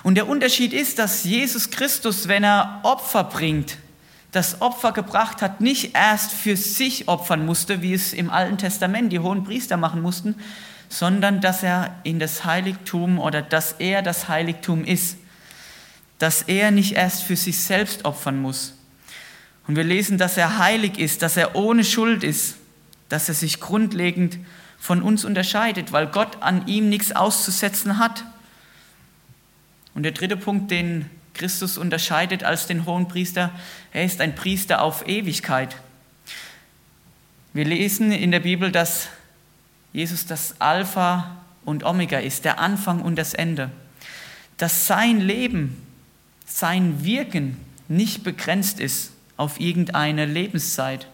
Und 0.03 0.15
der 0.15 0.29
Unterschied 0.29 0.71
ist, 0.71 0.99
dass 0.99 1.25
Jesus 1.25 1.69
Christus, 1.69 2.29
wenn 2.29 2.45
er 2.45 2.79
Opfer 2.83 3.25
bringt, 3.25 3.77
das 4.31 4.61
Opfer 4.61 4.91
gebracht 4.91 5.41
hat, 5.41 5.61
nicht 5.61 5.95
erst 5.95 6.31
für 6.31 6.57
sich 6.57 7.07
opfern 7.07 7.45
musste, 7.45 7.81
wie 7.81 7.93
es 7.93 8.13
im 8.13 8.29
Alten 8.29 8.57
Testament 8.57 9.11
die 9.11 9.19
hohen 9.19 9.43
Priester 9.43 9.77
machen 9.77 10.01
mussten, 10.01 10.35
sondern 10.89 11.41
dass 11.41 11.63
er 11.63 11.95
in 12.03 12.19
das 12.19 12.45
Heiligtum 12.45 13.19
oder 13.19 13.41
dass 13.41 13.73
er 13.73 14.01
das 14.01 14.27
Heiligtum 14.27 14.83
ist, 14.83 15.17
dass 16.19 16.43
er 16.43 16.71
nicht 16.71 16.93
erst 16.93 17.23
für 17.23 17.35
sich 17.35 17.59
selbst 17.59 18.05
opfern 18.05 18.41
muss. 18.41 18.73
Und 19.67 19.75
wir 19.75 19.83
lesen, 19.83 20.17
dass 20.17 20.37
er 20.37 20.57
heilig 20.57 20.97
ist, 20.97 21.21
dass 21.21 21.37
er 21.37 21.55
ohne 21.55 21.83
Schuld 21.83 22.23
ist, 22.23 22.55
dass 23.09 23.27
er 23.27 23.35
sich 23.35 23.59
grundlegend 23.59 24.39
von 24.77 25.01
uns 25.01 25.25
unterscheidet, 25.25 25.91
weil 25.91 26.07
Gott 26.07 26.41
an 26.41 26.67
ihm 26.67 26.89
nichts 26.89 27.11
auszusetzen 27.11 27.97
hat. 27.97 28.23
Und 29.93 30.03
der 30.03 30.11
dritte 30.11 30.37
Punkt, 30.37 30.71
den 30.71 31.09
Christus 31.37 31.77
unterscheidet 31.77 32.43
als 32.43 32.67
den 32.67 32.85
hohen 32.85 33.07
Priester, 33.07 33.51
er 33.93 34.03
ist 34.03 34.19
ein 34.19 34.35
Priester 34.35 34.81
auf 34.81 35.07
Ewigkeit. 35.07 35.77
Wir 37.53 37.65
lesen 37.65 38.11
in 38.11 38.31
der 38.31 38.41
Bibel, 38.41 38.71
dass 38.71 39.07
Jesus 39.93 40.25
das 40.25 40.59
Alpha 40.59 41.37
und 41.65 41.83
Omega 41.83 42.19
ist, 42.19 42.45
der 42.45 42.59
Anfang 42.59 43.01
und 43.01 43.15
das 43.17 43.33
Ende. 43.33 43.71
Dass 44.57 44.87
sein 44.87 45.21
Leben, 45.21 45.81
sein 46.45 47.03
Wirken 47.03 47.57
nicht 47.87 48.23
begrenzt 48.23 48.79
ist 48.79 49.11
auf 49.37 49.59
irgendeine 49.59 50.25
Lebenszeit, 50.25 51.07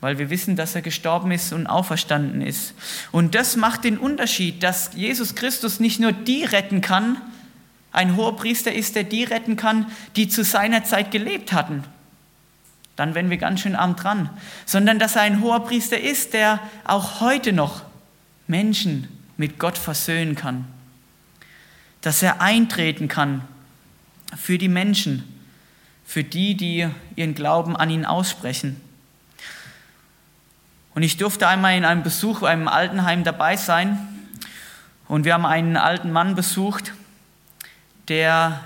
weil 0.00 0.18
wir 0.18 0.30
wissen, 0.30 0.56
dass 0.56 0.74
er 0.74 0.82
gestorben 0.82 1.32
ist 1.32 1.52
und 1.52 1.66
auferstanden 1.66 2.40
ist. 2.40 2.74
Und 3.10 3.34
das 3.34 3.56
macht 3.56 3.84
den 3.84 3.98
Unterschied, 3.98 4.62
dass 4.62 4.90
Jesus 4.94 5.34
Christus 5.34 5.80
nicht 5.80 6.00
nur 6.00 6.12
die 6.12 6.44
retten 6.44 6.80
kann, 6.80 7.20
ein 7.92 8.16
hoher 8.16 8.36
Priester 8.36 8.72
ist, 8.72 8.96
der 8.96 9.04
die 9.04 9.24
retten 9.24 9.56
kann, 9.56 9.86
die 10.16 10.28
zu 10.28 10.44
seiner 10.44 10.84
Zeit 10.84 11.10
gelebt 11.10 11.52
hatten, 11.52 11.84
dann 12.96 13.14
wären 13.14 13.30
wir 13.30 13.36
ganz 13.36 13.60
schön 13.60 13.76
arm 13.76 13.96
dran, 13.96 14.28
sondern 14.66 14.98
dass 14.98 15.16
er 15.16 15.22
ein 15.22 15.40
hoher 15.40 15.64
Priester 15.64 16.00
ist, 16.00 16.32
der 16.32 16.58
auch 16.84 17.20
heute 17.20 17.52
noch 17.52 17.82
Menschen 18.48 19.06
mit 19.36 19.58
Gott 19.58 19.78
versöhnen 19.78 20.34
kann, 20.34 20.66
dass 22.00 22.22
er 22.22 22.40
eintreten 22.40 23.08
kann 23.08 23.42
für 24.36 24.58
die 24.58 24.68
Menschen, 24.68 25.22
für 26.04 26.24
die, 26.24 26.56
die 26.56 26.88
ihren 27.14 27.34
Glauben 27.34 27.76
an 27.76 27.90
ihn 27.90 28.04
aussprechen. 28.04 28.80
Und 30.94 31.04
ich 31.04 31.16
durfte 31.16 31.46
einmal 31.46 31.76
in 31.76 31.84
einem 31.84 32.02
Besuch 32.02 32.42
einem 32.42 32.66
Altenheim 32.66 33.22
dabei 33.22 33.56
sein. 33.56 33.98
Und 35.06 35.24
wir 35.24 35.34
haben 35.34 35.46
einen 35.46 35.76
alten 35.76 36.10
Mann 36.10 36.34
besucht, 36.34 36.92
der 38.08 38.60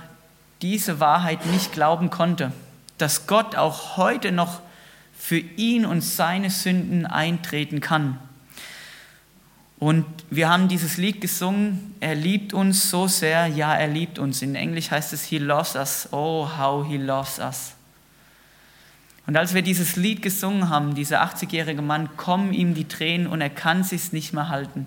diese 0.62 1.00
Wahrheit 1.00 1.46
nicht 1.46 1.72
glauben 1.72 2.10
konnte 2.10 2.52
dass 3.02 3.26
Gott 3.26 3.56
auch 3.56 3.96
heute 3.96 4.30
noch 4.30 4.60
für 5.12 5.38
ihn 5.38 5.84
und 5.84 6.02
seine 6.02 6.50
Sünden 6.50 7.04
eintreten 7.04 7.80
kann. 7.80 8.18
Und 9.78 10.04
wir 10.30 10.48
haben 10.48 10.68
dieses 10.68 10.96
Lied 10.96 11.20
gesungen, 11.20 11.96
er 11.98 12.14
liebt 12.14 12.54
uns 12.54 12.88
so 12.88 13.08
sehr, 13.08 13.48
ja, 13.48 13.74
er 13.74 13.88
liebt 13.88 14.20
uns. 14.20 14.40
In 14.40 14.54
Englisch 14.54 14.92
heißt 14.92 15.12
es, 15.12 15.24
He 15.24 15.38
loves 15.38 15.74
us, 15.74 16.08
oh, 16.12 16.48
how 16.56 16.86
he 16.86 16.96
loves 16.96 17.40
us. 17.40 17.72
Und 19.26 19.36
als 19.36 19.54
wir 19.54 19.62
dieses 19.62 19.96
Lied 19.96 20.22
gesungen 20.22 20.68
haben, 20.68 20.94
dieser 20.94 21.24
80-jährige 21.24 21.82
Mann, 21.82 22.16
kommen 22.16 22.52
ihm 22.52 22.74
die 22.74 22.86
Tränen 22.86 23.26
und 23.26 23.40
er 23.40 23.50
kann 23.50 23.82
sich 23.82 24.12
nicht 24.12 24.32
mehr 24.32 24.48
halten. 24.48 24.86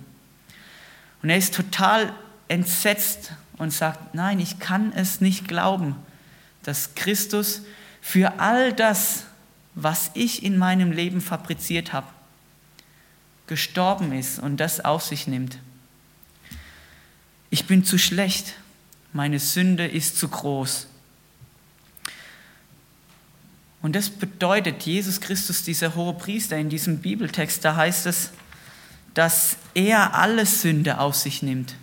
Und 1.21 1.29
er 1.29 1.37
ist 1.37 1.53
total 1.53 2.13
entsetzt 2.47 3.33
und 3.57 3.71
sagt, 3.71 4.13
nein, 4.13 4.39
ich 4.39 4.59
kann 4.59 4.91
es 4.93 5.21
nicht 5.21 5.47
glauben, 5.47 5.95
dass 6.63 6.95
Christus 6.95 7.61
für 8.01 8.39
all 8.39 8.73
das, 8.73 9.25
was 9.75 10.11
ich 10.13 10.43
in 10.43 10.57
meinem 10.57 10.91
Leben 10.91 11.21
fabriziert 11.21 11.93
habe, 11.93 12.07
gestorben 13.47 14.11
ist 14.11 14.39
und 14.39 14.57
das 14.57 14.83
auf 14.83 15.03
sich 15.03 15.27
nimmt. 15.27 15.59
Ich 17.49 17.65
bin 17.65 17.83
zu 17.83 17.97
schlecht, 17.97 18.55
meine 19.13 19.39
Sünde 19.39 19.87
ist 19.87 20.17
zu 20.17 20.27
groß. 20.27 20.87
Und 23.81 23.95
das 23.95 24.09
bedeutet, 24.09 24.81
Jesus 24.83 25.21
Christus, 25.21 25.63
dieser 25.63 25.95
hohe 25.95 26.15
Priester 26.15 26.57
in 26.57 26.69
diesem 26.69 26.99
Bibeltext, 26.99 27.63
da 27.63 27.75
heißt 27.75 28.07
es, 28.07 28.31
dass 29.13 29.57
er 29.75 30.15
alle 30.15 30.45
Sünde 30.45 30.99
auf 30.99 31.15
sich 31.15 31.43
nimmt. 31.43 31.75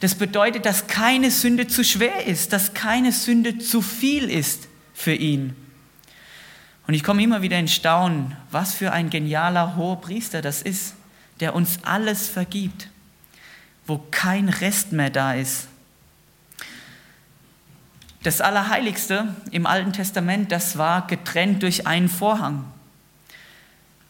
Das 0.00 0.14
bedeutet, 0.14 0.66
dass 0.66 0.86
keine 0.86 1.30
Sünde 1.30 1.66
zu 1.66 1.84
schwer 1.84 2.26
ist, 2.26 2.52
dass 2.52 2.74
keine 2.74 3.12
Sünde 3.12 3.58
zu 3.58 3.82
viel 3.82 4.28
ist 4.28 4.68
für 4.94 5.14
ihn. 5.14 5.54
Und 6.86 6.94
ich 6.94 7.04
komme 7.04 7.22
immer 7.22 7.42
wieder 7.42 7.58
in 7.58 7.68
Staunen, 7.68 8.36
was 8.50 8.74
für 8.74 8.92
ein 8.92 9.10
genialer 9.10 9.76
hoher 9.76 10.00
Priester 10.00 10.42
das 10.42 10.62
ist, 10.62 10.94
der 11.38 11.54
uns 11.54 11.78
alles 11.84 12.26
vergibt, 12.26 12.88
wo 13.86 13.98
kein 14.10 14.48
Rest 14.48 14.92
mehr 14.92 15.10
da 15.10 15.34
ist. 15.34 15.68
Das 18.22 18.40
Allerheiligste 18.40 19.34
im 19.50 19.66
Alten 19.66 19.92
Testament, 19.92 20.52
das 20.52 20.76
war 20.76 21.06
getrennt 21.06 21.62
durch 21.62 21.86
einen 21.86 22.08
Vorhang, 22.08 22.64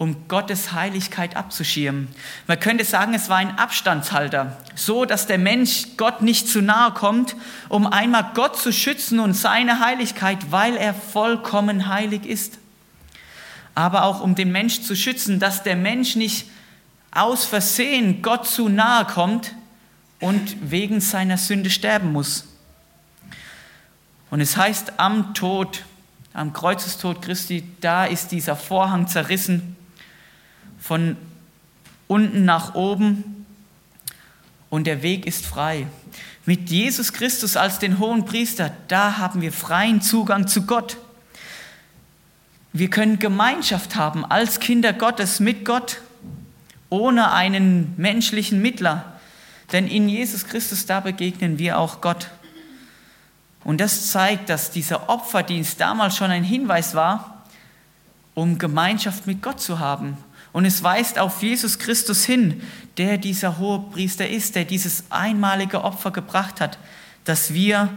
um 0.00 0.16
Gottes 0.26 0.72
Heiligkeit 0.72 1.36
abzuschirmen. 1.36 2.08
Man 2.48 2.58
könnte 2.58 2.84
sagen, 2.84 3.14
es 3.14 3.28
war 3.28 3.36
ein 3.36 3.58
Abstandshalter, 3.58 4.56
so 4.74 5.04
dass 5.04 5.28
der 5.28 5.38
Mensch 5.38 5.88
Gott 5.96 6.22
nicht 6.22 6.48
zu 6.48 6.60
nahe 6.60 6.90
kommt, 6.90 7.36
um 7.68 7.86
einmal 7.86 8.32
Gott 8.34 8.56
zu 8.56 8.72
schützen 8.72 9.20
und 9.20 9.34
seine 9.34 9.78
Heiligkeit, 9.78 10.50
weil 10.50 10.76
er 10.76 10.94
vollkommen 10.94 11.86
heilig 11.88 12.26
ist 12.26 12.58
aber 13.74 14.04
auch 14.04 14.20
um 14.20 14.34
den 14.34 14.52
Mensch 14.52 14.82
zu 14.82 14.94
schützen, 14.94 15.38
dass 15.38 15.62
der 15.62 15.76
Mensch 15.76 16.16
nicht 16.16 16.46
aus 17.10 17.44
Versehen 17.44 18.22
Gott 18.22 18.46
zu 18.46 18.68
nahe 18.68 19.04
kommt 19.04 19.54
und 20.20 20.70
wegen 20.70 21.00
seiner 21.00 21.38
Sünde 21.38 21.70
sterben 21.70 22.12
muss. 22.12 22.46
Und 24.30 24.40
es 24.40 24.56
heißt 24.56 24.94
am 24.98 25.34
Tod, 25.34 25.84
am 26.32 26.52
Kreuzestod 26.52 27.22
Christi, 27.22 27.64
da 27.80 28.04
ist 28.04 28.30
dieser 28.32 28.54
Vorhang 28.54 29.08
zerrissen, 29.08 29.76
von 30.80 31.16
unten 32.08 32.44
nach 32.44 32.74
oben 32.74 33.46
und 34.70 34.86
der 34.86 35.02
Weg 35.02 35.26
ist 35.26 35.46
frei. 35.46 35.86
Mit 36.46 36.70
Jesus 36.70 37.12
Christus 37.12 37.56
als 37.56 37.78
den 37.78 37.98
hohen 37.98 38.24
Priester, 38.24 38.72
da 38.88 39.18
haben 39.18 39.42
wir 39.42 39.52
freien 39.52 40.00
Zugang 40.00 40.48
zu 40.48 40.62
Gott. 40.66 40.96
Wir 42.72 42.88
können 42.88 43.18
Gemeinschaft 43.18 43.96
haben 43.96 44.24
als 44.24 44.60
Kinder 44.60 44.92
Gottes 44.92 45.40
mit 45.40 45.64
Gott, 45.64 46.00
ohne 46.88 47.32
einen 47.32 47.94
menschlichen 47.96 48.62
Mittler. 48.62 49.20
Denn 49.72 49.86
in 49.86 50.08
Jesus 50.08 50.46
Christus, 50.46 50.86
da 50.86 51.00
begegnen 51.00 51.58
wir 51.58 51.78
auch 51.78 52.00
Gott. 52.00 52.28
Und 53.62 53.80
das 53.80 54.10
zeigt, 54.10 54.48
dass 54.48 54.70
dieser 54.70 55.08
Opferdienst 55.08 55.80
damals 55.80 56.16
schon 56.16 56.30
ein 56.30 56.44
Hinweis 56.44 56.94
war, 56.94 57.44
um 58.34 58.58
Gemeinschaft 58.58 59.26
mit 59.26 59.42
Gott 59.42 59.60
zu 59.60 59.78
haben. 59.78 60.16
Und 60.52 60.64
es 60.64 60.82
weist 60.82 61.18
auf 61.18 61.42
Jesus 61.42 61.78
Christus 61.78 62.24
hin, 62.24 62.62
der 62.96 63.18
dieser 63.18 63.58
hohe 63.58 63.80
Priester 63.92 64.28
ist, 64.28 64.56
der 64.56 64.64
dieses 64.64 65.04
einmalige 65.10 65.84
Opfer 65.84 66.10
gebracht 66.10 66.60
hat, 66.60 66.78
dass 67.24 67.54
wir 67.54 67.88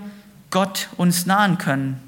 Gott 0.51 0.89
uns 0.97 1.25
nahen 1.25 1.57
können. 1.57 1.99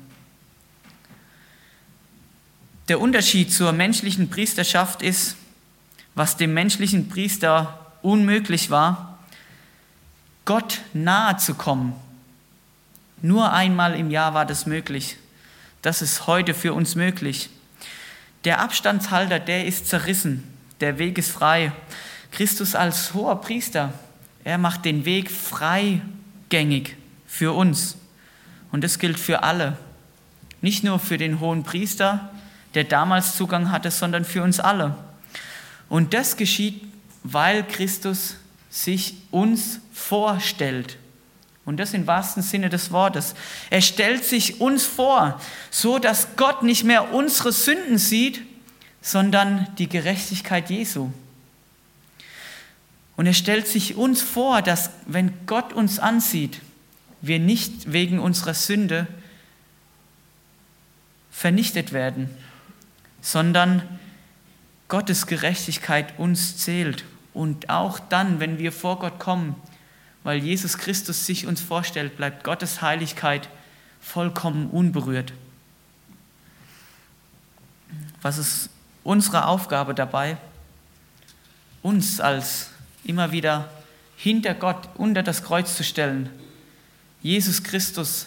Der 2.88 3.02
Unterschied 3.02 3.52
zur 3.52 3.72
menschlichen 3.72 4.30
Priesterschaft 4.30 5.02
ist, 5.02 5.36
was 6.14 6.38
dem 6.38 6.54
menschlichen 6.54 7.10
Priester 7.10 7.80
unmöglich 8.04 8.70
war, 8.70 9.18
Gott 10.46 10.82
nahe 10.94 11.38
zu 11.38 11.56
kommen. 11.56 11.94
Nur 13.24 13.52
einmal 13.52 13.96
im 13.96 14.12
Jahr 14.12 14.36
war 14.36 14.46
das 14.46 14.68
möglich. 14.68 15.18
Das 15.82 16.04
ist 16.04 16.28
heute 16.28 16.54
für 16.54 16.76
uns 16.76 16.94
möglich. 16.94 17.50
Der 18.46 18.62
Abstandshalter, 18.62 19.40
der 19.40 19.66
ist 19.66 19.88
zerrissen. 19.88 20.44
Der 20.80 21.00
Weg 21.00 21.18
ist 21.18 21.32
frei. 21.32 21.72
Christus 22.32 22.76
als 22.76 23.14
hoher 23.14 23.42
Priester, 23.42 23.94
er 24.44 24.58
macht 24.58 24.86
den 24.86 25.06
Weg 25.06 25.32
freigängig 25.32 26.96
für 27.26 27.54
uns. 27.54 27.98
Und 28.72 28.84
das 28.84 29.00
gilt 29.00 29.20
für 29.20 29.42
alle. 29.44 29.78
Nicht 30.62 30.84
nur 30.84 31.00
für 31.00 31.18
den 31.18 31.40
hohen 31.40 31.64
Priester, 31.64 32.30
der 32.76 32.84
damals 32.84 33.36
Zugang 33.36 33.72
hatte, 33.72 33.90
sondern 33.90 34.26
für 34.26 34.44
uns 34.44 34.60
alle. 34.60 34.96
Und 35.90 36.14
das 36.14 36.38
geschieht, 36.38 36.84
weil 37.24 37.64
Christus 37.64 38.36
sich 38.70 39.16
uns 39.32 39.80
vorstellt. 39.94 40.98
Und 41.66 41.78
das 41.78 41.94
im 41.94 42.06
wahrsten 42.06 42.44
Sinne 42.44 42.70
des 42.70 42.92
Wortes. 42.92 43.34
Er 43.72 43.82
stellt 43.82 44.24
sich 44.24 44.62
uns 44.62 44.86
vor, 44.86 45.42
so 45.72 45.98
dass 45.98 46.36
Gott 46.36 46.62
nicht 46.62 46.84
mehr 46.84 47.14
unsere 47.14 47.52
Sünden 47.52 47.98
sieht, 47.98 48.42
sondern 49.02 49.68
die 49.78 49.90
Gerechtigkeit 49.90 50.70
Jesu. 50.70 51.12
Und 53.18 53.26
er 53.26 53.34
stellt 53.34 53.68
sich 53.68 53.96
uns 53.96 54.22
vor, 54.22 54.62
dass 54.62 54.92
wenn 55.06 55.34
Gott 55.46 55.74
uns 55.74 56.00
ansieht, 56.00 56.62
wir 57.22 57.40
nicht 57.40 57.92
wegen 57.92 58.20
unserer 58.20 58.54
Sünde 58.54 59.08
vernichtet 61.32 61.92
werden, 61.92 62.30
sondern 63.22 63.82
Gottes 64.88 65.26
Gerechtigkeit 65.28 66.18
uns 66.20 66.58
zählt. 66.58 67.06
Und 67.34 67.70
auch 67.70 68.00
dann, 68.00 68.40
wenn 68.40 68.60
wir 68.60 68.72
vor 68.72 69.00
Gott 69.00 69.20
kommen, 69.20 69.56
weil 70.26 70.40
Jesus 70.40 70.80
Christus 70.80 71.28
sich 71.28 71.46
uns 71.46 71.62
vorstellt, 71.62 72.18
bleibt 72.18 72.44
Gottes 72.44 72.82
Heiligkeit 72.82 73.48
vollkommen 74.02 74.72
unberührt. 74.72 75.34
Was 78.24 78.40
ist 78.40 78.70
unsere 79.04 79.46
Aufgabe 79.46 79.94
dabei? 79.94 80.38
Uns 81.84 82.20
als 82.20 82.72
immer 83.04 83.32
wieder 83.32 83.70
hinter 84.18 84.56
Gott, 84.56 84.90
unter 84.96 85.22
das 85.22 85.44
Kreuz 85.44 85.78
zu 85.78 85.84
stellen, 85.84 86.32
Jesus 87.22 87.62
Christus 87.62 88.26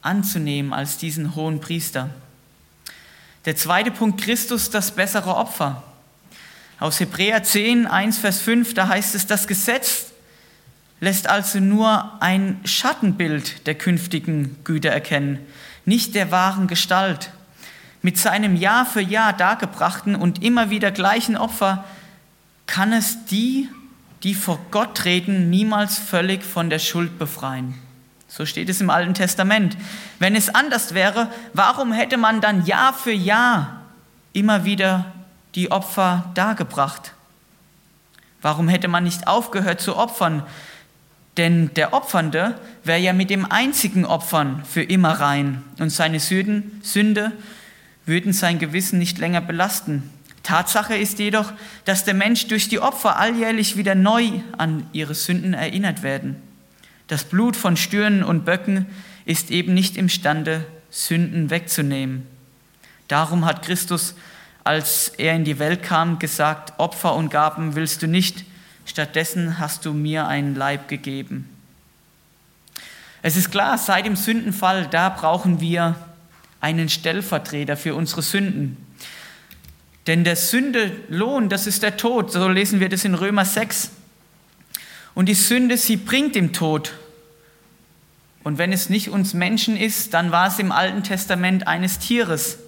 anzunehmen 0.00 0.72
als 0.72 0.98
diesen 0.98 1.36
hohen 1.36 1.60
Priester. 1.60 2.10
Der 3.44 3.54
zweite 3.54 3.92
Punkt, 3.92 4.20
Christus, 4.20 4.70
das 4.70 4.90
bessere 4.90 5.36
Opfer. 5.36 5.84
Aus 6.80 6.98
Hebräer 6.98 7.44
10, 7.44 7.86
1, 7.86 8.18
Vers 8.18 8.40
5, 8.40 8.74
da 8.74 8.88
heißt 8.88 9.14
es, 9.14 9.28
das 9.28 9.46
Gesetz 9.46 10.01
lässt 11.02 11.28
also 11.28 11.58
nur 11.58 12.12
ein 12.20 12.60
Schattenbild 12.64 13.66
der 13.66 13.74
künftigen 13.74 14.56
Güter 14.62 14.90
erkennen, 14.90 15.40
nicht 15.84 16.14
der 16.14 16.30
wahren 16.30 16.68
Gestalt. 16.68 17.32
Mit 18.02 18.18
seinem 18.18 18.54
Jahr 18.54 18.86
für 18.86 19.00
Jahr 19.00 19.32
dargebrachten 19.32 20.14
und 20.14 20.44
immer 20.44 20.70
wieder 20.70 20.92
gleichen 20.92 21.36
Opfer 21.36 21.84
kann 22.66 22.92
es 22.92 23.24
die, 23.24 23.68
die 24.22 24.32
vor 24.32 24.60
Gott 24.70 24.96
treten, 24.96 25.50
niemals 25.50 25.98
völlig 25.98 26.44
von 26.44 26.70
der 26.70 26.78
Schuld 26.78 27.18
befreien. 27.18 27.74
So 28.28 28.46
steht 28.46 28.68
es 28.68 28.80
im 28.80 28.88
Alten 28.88 29.14
Testament. 29.14 29.76
Wenn 30.20 30.36
es 30.36 30.54
anders 30.54 30.94
wäre, 30.94 31.32
warum 31.52 31.92
hätte 31.92 32.16
man 32.16 32.40
dann 32.40 32.64
Jahr 32.64 32.94
für 32.94 33.12
Jahr 33.12 33.80
immer 34.32 34.64
wieder 34.64 35.06
die 35.56 35.72
Opfer 35.72 36.30
dargebracht? 36.34 37.12
Warum 38.40 38.68
hätte 38.68 38.86
man 38.86 39.02
nicht 39.02 39.26
aufgehört 39.26 39.80
zu 39.80 39.96
opfern? 39.96 40.44
Denn 41.36 41.72
der 41.74 41.94
Opfernde 41.94 42.58
wäre 42.84 42.98
ja 42.98 43.12
mit 43.12 43.30
dem 43.30 43.50
einzigen 43.50 44.04
Opfern 44.04 44.62
für 44.64 44.82
immer 44.82 45.12
rein 45.12 45.62
und 45.78 45.90
seine 45.90 46.20
Sünden, 46.20 46.80
Sünde 46.82 47.32
würden 48.04 48.32
sein 48.32 48.58
Gewissen 48.58 48.98
nicht 48.98 49.18
länger 49.18 49.40
belasten. 49.40 50.10
Tatsache 50.42 50.96
ist 50.96 51.18
jedoch, 51.18 51.52
dass 51.84 52.04
der 52.04 52.14
Mensch 52.14 52.48
durch 52.48 52.68
die 52.68 52.80
Opfer 52.80 53.18
alljährlich 53.18 53.76
wieder 53.76 53.94
neu 53.94 54.40
an 54.58 54.86
ihre 54.92 55.14
Sünden 55.14 55.54
erinnert 55.54 56.02
werden. 56.02 56.36
Das 57.06 57.24
Blut 57.24 57.56
von 57.56 57.76
Stürnen 57.76 58.24
und 58.24 58.44
Böcken 58.44 58.86
ist 59.24 59.50
eben 59.50 59.72
nicht 59.72 59.96
imstande, 59.96 60.66
Sünden 60.90 61.50
wegzunehmen. 61.50 62.26
Darum 63.08 63.44
hat 63.44 63.62
Christus, 63.62 64.14
als 64.64 65.08
er 65.16 65.34
in 65.34 65.44
die 65.44 65.58
Welt 65.58 65.82
kam, 65.82 66.18
gesagt, 66.18 66.78
Opfer 66.78 67.14
und 67.14 67.30
Gaben 67.30 67.74
willst 67.74 68.02
du 68.02 68.06
nicht, 68.06 68.44
stattdessen 68.84 69.58
hast 69.58 69.84
du 69.84 69.92
mir 69.92 70.26
einen 70.26 70.54
Leib 70.54 70.88
gegeben. 70.88 71.48
Es 73.22 73.36
ist 73.36 73.50
klar, 73.50 73.78
seit 73.78 74.04
dem 74.04 74.16
Sündenfall, 74.16 74.88
da 74.88 75.08
brauchen 75.08 75.60
wir 75.60 75.94
einen 76.60 76.88
Stellvertreter 76.88 77.76
für 77.76 77.94
unsere 77.94 78.22
Sünden. 78.22 78.76
Denn 80.06 80.24
der 80.24 80.36
Sünde 80.36 80.92
Lohn, 81.08 81.48
das 81.48 81.66
ist 81.66 81.82
der 81.82 81.96
Tod, 81.96 82.32
so 82.32 82.48
lesen 82.48 82.80
wir 82.80 82.88
das 82.88 83.04
in 83.04 83.14
Römer 83.14 83.44
6. 83.44 83.90
Und 85.14 85.28
die 85.28 85.34
Sünde, 85.34 85.76
sie 85.76 85.96
bringt 85.96 86.34
dem 86.34 86.52
Tod. 86.52 86.94
Und 88.42 88.58
wenn 88.58 88.72
es 88.72 88.88
nicht 88.88 89.10
uns 89.10 89.34
Menschen 89.34 89.76
ist, 89.76 90.14
dann 90.14 90.32
war 90.32 90.48
es 90.48 90.58
im 90.58 90.72
Alten 90.72 91.04
Testament 91.04 91.68
eines 91.68 92.00
Tieres. 92.00 92.58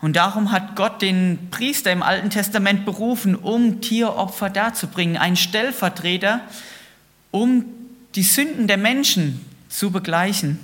Und 0.00 0.14
darum 0.16 0.52
hat 0.52 0.76
Gott 0.76 1.02
den 1.02 1.48
Priester 1.50 1.90
im 1.90 2.02
Alten 2.02 2.30
Testament 2.30 2.84
berufen, 2.84 3.34
um 3.34 3.80
Tieropfer 3.80 4.48
darzubringen, 4.48 5.16
ein 5.16 5.36
Stellvertreter, 5.36 6.40
um 7.30 7.64
die 8.14 8.22
Sünden 8.22 8.68
der 8.68 8.76
Menschen 8.76 9.44
zu 9.68 9.90
begleichen, 9.90 10.60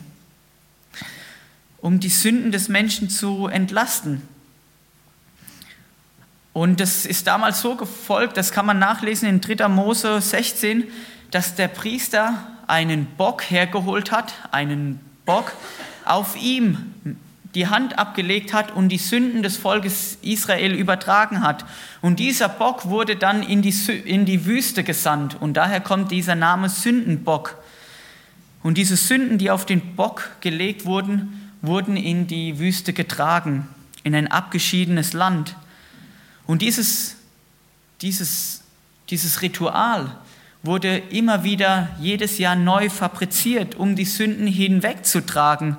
um 1.81 1.99
die 2.01 2.09
Sünden 2.09 2.53
des 2.53 2.69
Menschen 2.69 3.11
zu 3.11 3.49
entlasten. 3.49 4.23
Und 6.53 6.79
das 6.79 7.05
ist 7.05 7.27
damals 7.27 7.61
so 7.61 7.75
gefolgt, 7.75 8.37
das 8.37 8.53
kann 8.53 8.65
man 8.65 8.79
nachlesen 8.79 9.29
in 9.29 9.41
3. 9.41 9.67
Mose 9.69 10.21
16, 10.21 10.85
dass 11.33 11.57
der 11.57 11.67
Priester 11.67 12.47
einen 12.69 13.07
Bock 13.07 13.51
hergeholt 13.51 14.13
hat, 14.13 14.33
einen 14.53 15.01
Bock, 15.25 15.53
auf 16.05 16.37
ihm 16.37 16.95
die 17.55 17.69
Hand 17.69 17.99
abgelegt 17.99 18.53
hat 18.53 18.73
und 18.73 18.89
die 18.89 18.99
Sünden 18.99 19.43
des 19.43 19.57
Volkes 19.57 20.19
Israel 20.23 20.75
übertragen 20.75 21.43
hat. 21.43 21.65
Und 22.03 22.19
dieser 22.19 22.49
Bock 22.49 22.87
wurde 22.87 23.17
dann 23.17 23.43
in 23.43 23.63
die, 23.63 23.75
in 24.05 24.25
die 24.25 24.45
Wüste 24.45 24.83
gesandt. 24.83 25.41
Und 25.41 25.55
daher 25.55 25.81
kommt 25.81 26.11
dieser 26.11 26.35
Name 26.35 26.69
Sündenbock. 26.69 27.57
Und 28.63 28.79
diese 28.79 28.97
Sünden, 28.97 29.39
die 29.39 29.51
auf 29.51 29.67
den 29.67 29.95
Bock 29.95 30.31
gelegt 30.41 30.85
wurden, 30.85 31.53
wurden 31.63 31.97
in 31.97 32.27
die 32.27 32.59
Wüste 32.59 32.93
getragen, 32.93 33.69
in 34.03 34.15
ein 34.15 34.27
abgeschiedenes 34.27 35.13
Land. 35.13 35.57
Und 36.47 36.61
dieses, 36.61 37.17
dieses, 38.01 38.63
dieses 39.11 39.43
Ritual 39.43 40.17
wurde 40.65 40.97
immer 40.97 41.45
wieder 41.45 41.91
jedes 42.01 42.39
Jahr 42.39 42.57
neu 42.57 42.91
fabriziert, 42.91 43.75
um 43.75 43.97
die 43.97 44.07
Sünden 44.07 44.47
hinwegzutragen. 44.47 45.77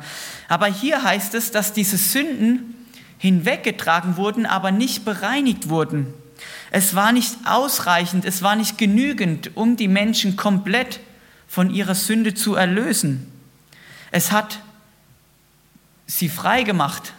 Aber 0.48 0.68
hier 0.68 1.04
heißt 1.04 1.34
es, 1.34 1.52
dass 1.52 1.74
diese 1.74 1.98
Sünden 1.98 2.76
hinweggetragen 3.18 4.16
wurden, 4.16 4.46
aber 4.46 4.72
nicht 4.72 5.04
bereinigt 5.04 5.70
wurden. 5.70 6.14
Es 6.72 6.96
war 6.96 7.12
nicht 7.12 7.36
ausreichend, 7.46 8.26
es 8.26 8.44
war 8.44 8.56
nicht 8.56 8.78
genügend, 8.78 9.58
um 9.58 9.76
die 9.76 9.88
Menschen 9.88 10.36
komplett 10.36 11.00
von 11.48 11.74
ihrer 11.74 11.96
Sünde 11.96 12.36
zu 12.36 12.56
erlösen. 12.56 13.32
Es 14.12 14.32
hat 14.32 14.60
sie 16.06 16.30
frei 16.30 16.64
gemacht. 16.64 17.14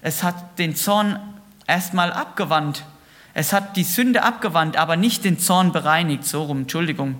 Es 0.00 0.22
hat 0.22 0.58
den 0.58 0.74
Zorn 0.74 1.18
erstmal 1.66 2.12
abgewandt. 2.12 2.84
Es 3.38 3.52
hat 3.52 3.76
die 3.76 3.84
Sünde 3.84 4.22
abgewandt, 4.22 4.78
aber 4.78 4.96
nicht 4.96 5.22
den 5.22 5.38
Zorn 5.38 5.70
bereinigt. 5.70 6.24
So 6.24 6.44
rum, 6.44 6.60
Entschuldigung. 6.60 7.16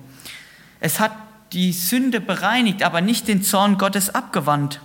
Es 0.79 0.99
hat 0.99 1.11
die 1.53 1.71
Sünde 1.71 2.19
bereinigt, 2.19 2.81
aber 2.81 3.01
nicht 3.01 3.27
den 3.27 3.43
Zorn 3.43 3.77
Gottes 3.77 4.09
abgewandt. 4.15 4.81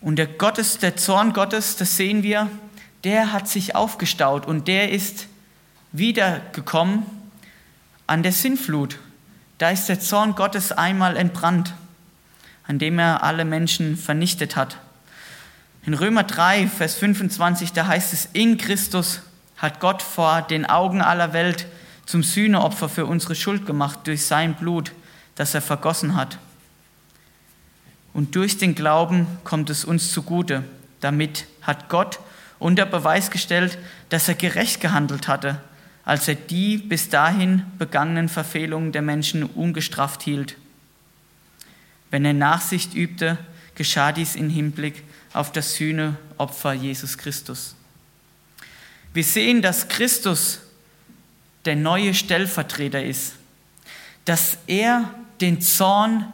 Und 0.00 0.16
der, 0.16 0.26
Gottes, 0.26 0.78
der 0.78 0.96
Zorn 0.96 1.32
Gottes, 1.32 1.76
das 1.76 1.96
sehen 1.96 2.24
wir, 2.24 2.50
der 3.04 3.32
hat 3.32 3.46
sich 3.46 3.76
aufgestaut 3.76 4.46
und 4.46 4.66
der 4.66 4.90
ist 4.90 5.28
wiedergekommen 5.92 7.04
an 8.08 8.24
der 8.24 8.32
Sinnflut. 8.32 8.98
Da 9.58 9.70
ist 9.70 9.88
der 9.88 10.00
Zorn 10.00 10.34
Gottes 10.34 10.72
einmal 10.72 11.16
entbrannt, 11.16 11.72
an 12.66 12.80
dem 12.80 12.98
er 12.98 13.22
alle 13.22 13.44
Menschen 13.44 13.96
vernichtet 13.96 14.56
hat. 14.56 14.78
In 15.84 15.94
Römer 15.94 16.22
3, 16.22 16.68
Vers 16.68 16.94
25, 16.94 17.72
da 17.72 17.88
heißt 17.88 18.12
es, 18.12 18.28
in 18.32 18.56
Christus 18.56 19.22
hat 19.56 19.80
Gott 19.80 20.00
vor 20.00 20.42
den 20.42 20.64
Augen 20.64 21.02
aller 21.02 21.32
Welt 21.32 21.66
zum 22.06 22.22
Sühneopfer 22.22 22.88
für 22.88 23.06
unsere 23.06 23.34
Schuld 23.34 23.66
gemacht 23.66 24.00
durch 24.04 24.24
sein 24.24 24.54
Blut, 24.54 24.92
das 25.34 25.54
er 25.54 25.62
vergossen 25.62 26.14
hat. 26.14 26.38
Und 28.12 28.36
durch 28.36 28.58
den 28.58 28.76
Glauben 28.76 29.26
kommt 29.42 29.70
es 29.70 29.84
uns 29.84 30.12
zugute. 30.12 30.62
Damit 31.00 31.46
hat 31.62 31.88
Gott 31.88 32.20
unter 32.60 32.86
Beweis 32.86 33.32
gestellt, 33.32 33.76
dass 34.08 34.28
er 34.28 34.34
gerecht 34.34 34.80
gehandelt 34.80 35.26
hatte, 35.26 35.60
als 36.04 36.28
er 36.28 36.36
die 36.36 36.78
bis 36.78 37.08
dahin 37.08 37.64
begangenen 37.78 38.28
Verfehlungen 38.28 38.92
der 38.92 39.02
Menschen 39.02 39.42
ungestraft 39.42 40.22
hielt. 40.22 40.56
Wenn 42.10 42.24
er 42.24 42.34
Nachsicht 42.34 42.94
übte, 42.94 43.38
geschah 43.74 44.12
dies 44.12 44.36
im 44.36 44.48
Hinblick 44.48 45.02
auf 45.32 45.52
das 45.52 45.74
Sühneopfer 45.74 46.72
Jesus 46.72 47.18
Christus. 47.18 47.74
Wir 49.14 49.24
sehen, 49.24 49.62
dass 49.62 49.88
Christus 49.88 50.60
der 51.64 51.76
neue 51.76 52.14
Stellvertreter 52.14 53.04
ist, 53.04 53.34
dass 54.24 54.58
er 54.66 55.12
den 55.40 55.60
Zorn 55.60 56.26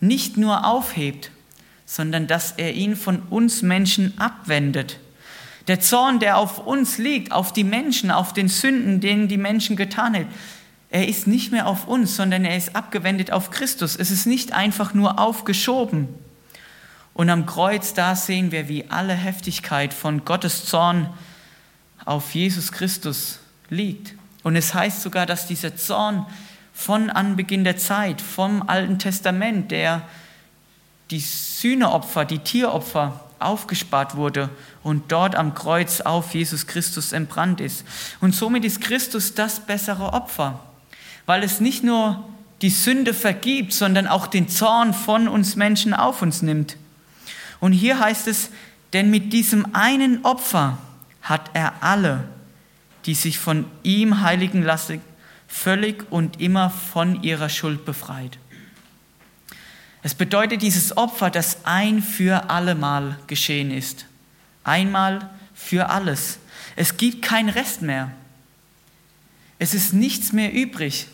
nicht 0.00 0.36
nur 0.36 0.66
aufhebt, 0.66 1.30
sondern 1.86 2.26
dass 2.26 2.52
er 2.52 2.74
ihn 2.74 2.96
von 2.96 3.22
uns 3.30 3.62
Menschen 3.62 4.18
abwendet. 4.18 4.98
Der 5.66 5.80
Zorn, 5.80 6.20
der 6.20 6.38
auf 6.38 6.66
uns 6.66 6.98
liegt, 6.98 7.32
auf 7.32 7.52
die 7.52 7.64
Menschen, 7.64 8.10
auf 8.10 8.32
den 8.32 8.48
Sünden, 8.48 9.00
denen 9.00 9.28
die 9.28 9.36
Menschen 9.36 9.76
getan 9.76 10.14
haben, 10.14 10.26
er 10.88 11.06
ist 11.06 11.26
nicht 11.26 11.52
mehr 11.52 11.68
auf 11.68 11.86
uns, 11.86 12.16
sondern 12.16 12.44
er 12.44 12.56
ist 12.56 12.74
abgewendet 12.74 13.30
auf 13.30 13.50
Christus. 13.50 13.94
Es 13.96 14.10
ist 14.10 14.26
nicht 14.26 14.52
einfach 14.52 14.92
nur 14.94 15.20
aufgeschoben. 15.20 16.08
Und 17.20 17.28
am 17.28 17.44
Kreuz, 17.44 17.92
da 17.92 18.16
sehen 18.16 18.50
wir, 18.50 18.66
wie 18.70 18.86
alle 18.88 19.12
Heftigkeit 19.12 19.92
von 19.92 20.24
Gottes 20.24 20.64
Zorn 20.64 21.10
auf 22.06 22.34
Jesus 22.34 22.72
Christus 22.72 23.40
liegt. 23.68 24.14
Und 24.42 24.56
es 24.56 24.72
heißt 24.72 25.02
sogar, 25.02 25.26
dass 25.26 25.46
dieser 25.46 25.76
Zorn 25.76 26.24
von 26.72 27.10
Anbeginn 27.10 27.62
der 27.62 27.76
Zeit, 27.76 28.22
vom 28.22 28.66
Alten 28.66 28.98
Testament, 28.98 29.70
der 29.70 30.00
die 31.10 31.20
Sühneopfer, 31.20 32.24
die 32.24 32.38
Tieropfer 32.38 33.20
aufgespart 33.38 34.16
wurde 34.16 34.48
und 34.82 35.12
dort 35.12 35.34
am 35.34 35.54
Kreuz 35.54 36.00
auf 36.00 36.32
Jesus 36.34 36.66
Christus 36.66 37.12
entbrannt 37.12 37.60
ist. 37.60 37.84
Und 38.22 38.34
somit 38.34 38.64
ist 38.64 38.80
Christus 38.80 39.34
das 39.34 39.60
bessere 39.60 40.14
Opfer, 40.14 40.58
weil 41.26 41.42
es 41.42 41.60
nicht 41.60 41.84
nur 41.84 42.24
die 42.62 42.70
Sünde 42.70 43.12
vergibt, 43.12 43.74
sondern 43.74 44.06
auch 44.06 44.26
den 44.26 44.48
Zorn 44.48 44.94
von 44.94 45.28
uns 45.28 45.54
Menschen 45.54 45.92
auf 45.92 46.22
uns 46.22 46.40
nimmt. 46.40 46.78
Und 47.60 47.72
hier 47.72 47.98
heißt 47.98 48.26
es, 48.26 48.50
denn 48.92 49.10
mit 49.10 49.32
diesem 49.32 49.74
einen 49.74 50.24
Opfer 50.24 50.78
hat 51.22 51.50
er 51.52 51.82
alle, 51.82 52.24
die 53.06 53.14
sich 53.14 53.38
von 53.38 53.66
ihm 53.82 54.22
heiligen 54.22 54.62
lassen, 54.62 55.00
völlig 55.46 56.10
und 56.10 56.40
immer 56.40 56.70
von 56.70 57.22
ihrer 57.22 57.48
Schuld 57.48 57.84
befreit. 57.84 58.38
Es 60.02 60.14
bedeutet 60.14 60.62
dieses 60.62 60.96
Opfer, 60.96 61.30
das 61.30 61.64
ein 61.64 62.02
für 62.02 62.48
allemal 62.48 63.18
geschehen 63.26 63.70
ist. 63.70 64.06
Einmal 64.64 65.28
für 65.54 65.90
alles. 65.90 66.38
Es 66.76 66.96
gibt 66.96 67.22
keinen 67.22 67.50
Rest 67.50 67.82
mehr. 67.82 68.10
Es 69.58 69.74
ist 69.74 69.92
nichts 69.92 70.32
mehr 70.32 70.52
übrig. 70.52 71.06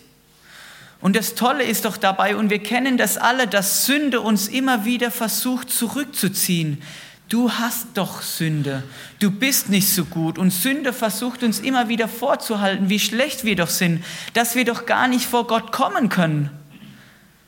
Und 1.00 1.14
das 1.14 1.34
Tolle 1.34 1.64
ist 1.64 1.84
doch 1.84 1.96
dabei, 1.96 2.36
und 2.36 2.50
wir 2.50 2.62
kennen 2.62 2.96
das 2.96 3.18
alle, 3.18 3.46
dass 3.46 3.86
Sünde 3.86 4.20
uns 4.20 4.48
immer 4.48 4.84
wieder 4.84 5.10
versucht 5.10 5.70
zurückzuziehen, 5.70 6.82
du 7.28 7.50
hast 7.52 7.88
doch 7.94 8.22
Sünde, 8.22 8.82
du 9.18 9.30
bist 9.30 9.68
nicht 9.68 9.88
so 9.88 10.04
gut. 10.04 10.38
Und 10.38 10.52
Sünde 10.52 10.92
versucht 10.92 11.42
uns 11.42 11.60
immer 11.60 11.88
wieder 11.88 12.08
vorzuhalten, 12.08 12.88
wie 12.88 13.00
schlecht 13.00 13.44
wir 13.44 13.56
doch 13.56 13.68
sind, 13.68 14.04
dass 14.32 14.54
wir 14.54 14.64
doch 14.64 14.86
gar 14.86 15.08
nicht 15.08 15.26
vor 15.26 15.46
Gott 15.46 15.70
kommen 15.72 16.08
können. 16.08 16.50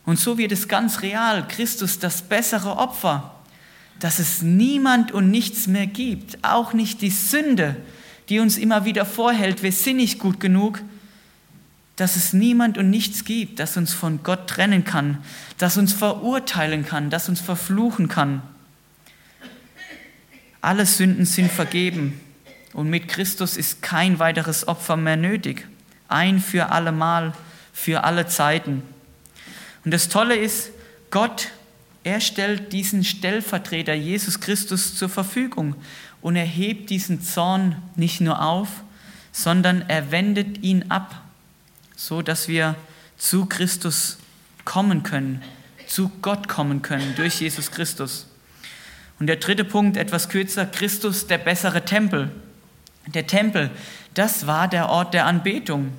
Und 0.04 0.18
so 0.18 0.38
wird 0.38 0.52
es 0.52 0.68
ganz 0.68 1.02
real, 1.02 1.46
Christus 1.48 1.98
das 1.98 2.22
bessere 2.22 2.76
Opfer, 2.76 3.34
dass 3.98 4.18
es 4.18 4.42
niemand 4.42 5.12
und 5.12 5.30
nichts 5.30 5.66
mehr 5.66 5.86
gibt, 5.86 6.38
auch 6.42 6.72
nicht 6.72 7.02
die 7.02 7.10
Sünde, 7.10 7.76
die 8.28 8.40
uns 8.40 8.56
immer 8.56 8.84
wieder 8.84 9.04
vorhält, 9.04 9.62
wir 9.62 9.72
sind 9.72 9.96
nicht 9.96 10.18
gut 10.18 10.40
genug, 10.40 10.80
dass 11.98 12.14
es 12.14 12.32
niemand 12.32 12.78
und 12.78 12.90
nichts 12.90 13.24
gibt, 13.24 13.58
das 13.58 13.76
uns 13.76 13.92
von 13.92 14.22
Gott 14.22 14.48
trennen 14.48 14.84
kann, 14.84 15.18
das 15.58 15.76
uns 15.76 15.92
verurteilen 15.92 16.86
kann, 16.86 17.10
das 17.10 17.28
uns 17.28 17.40
verfluchen 17.40 18.06
kann. 18.06 18.40
Alle 20.60 20.86
Sünden 20.86 21.26
sind 21.26 21.50
vergeben 21.50 22.20
und 22.72 22.88
mit 22.88 23.08
Christus 23.08 23.56
ist 23.56 23.82
kein 23.82 24.20
weiteres 24.20 24.68
Opfer 24.68 24.96
mehr 24.96 25.16
nötig. 25.16 25.66
Ein 26.06 26.38
für 26.38 26.70
allemal, 26.70 27.32
für 27.72 28.04
alle 28.04 28.28
Zeiten. 28.28 28.82
Und 29.84 29.92
das 29.92 30.08
Tolle 30.08 30.36
ist, 30.36 30.70
Gott, 31.10 31.48
er 32.04 32.20
stellt 32.20 32.72
diesen 32.72 33.02
Stellvertreter 33.02 33.94
Jesus 33.94 34.38
Christus 34.38 34.94
zur 34.94 35.08
Verfügung 35.08 35.74
und 36.20 36.36
er 36.36 36.44
hebt 36.44 36.90
diesen 36.90 37.22
Zorn 37.22 37.82
nicht 37.96 38.20
nur 38.20 38.40
auf, 38.40 38.68
sondern 39.32 39.82
er 39.88 40.12
wendet 40.12 40.62
ihn 40.62 40.92
ab, 40.92 41.24
so 41.98 42.22
dass 42.22 42.46
wir 42.46 42.76
zu 43.18 43.46
Christus 43.46 44.18
kommen 44.64 45.02
können, 45.02 45.42
zu 45.88 46.10
Gott 46.22 46.46
kommen 46.46 46.80
können 46.80 47.14
durch 47.16 47.40
Jesus 47.40 47.72
Christus. 47.72 48.28
Und 49.18 49.26
der 49.26 49.36
dritte 49.36 49.64
Punkt, 49.64 49.96
etwas 49.96 50.28
kürzer, 50.28 50.64
Christus, 50.64 51.26
der 51.26 51.38
bessere 51.38 51.84
Tempel. 51.84 52.30
Der 53.08 53.26
Tempel, 53.26 53.70
das 54.14 54.46
war 54.46 54.68
der 54.68 54.90
Ort 54.90 55.12
der 55.12 55.26
Anbetung. 55.26 55.92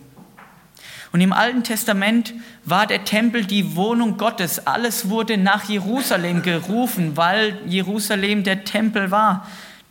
Und 1.12 1.20
im 1.20 1.34
Alten 1.34 1.66
Testament 1.66 2.34
war 2.64 2.88
der 2.88 3.04
Tempel 3.04 3.44
die 3.44 3.76
Wohnung 3.76 4.18
Gottes. 4.18 4.66
Alles 4.68 5.10
wurde 5.10 5.38
nach 5.38 5.68
Jerusalem 5.68 6.44
gerufen, 6.44 7.18
weil 7.18 7.60
Jerusalem 7.66 8.46
der 8.46 8.64
Tempel 8.64 9.12
war. 9.12 9.46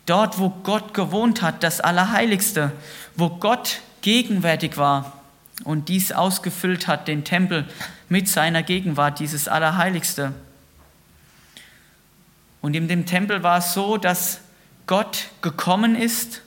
Dort, 0.07 0.39
wo 0.39 0.49
Gott 0.49 0.95
gewohnt 0.95 1.43
hat, 1.43 1.61
das 1.61 1.81
Allerheiligste, 1.81 2.71
wo 3.15 3.29
Gott 3.29 3.81
gegenwärtig 4.01 4.77
war 4.77 5.18
und 5.63 5.89
dies 5.89 6.11
ausgefüllt 6.11 6.87
hat, 6.87 7.07
den 7.07 7.23
Tempel 7.23 7.67
mit 8.07 8.27
seiner 8.27 8.63
Gegenwart, 8.63 9.19
dieses 9.19 9.47
Allerheiligste. 9.47 10.33
Und 12.61 12.75
in 12.75 12.87
dem 12.87 13.05
Tempel 13.05 13.43
war 13.43 13.59
es 13.59 13.73
so, 13.73 13.97
dass 13.97 14.41
Gott 14.87 15.29
gekommen 15.41 15.95
ist 15.95 16.41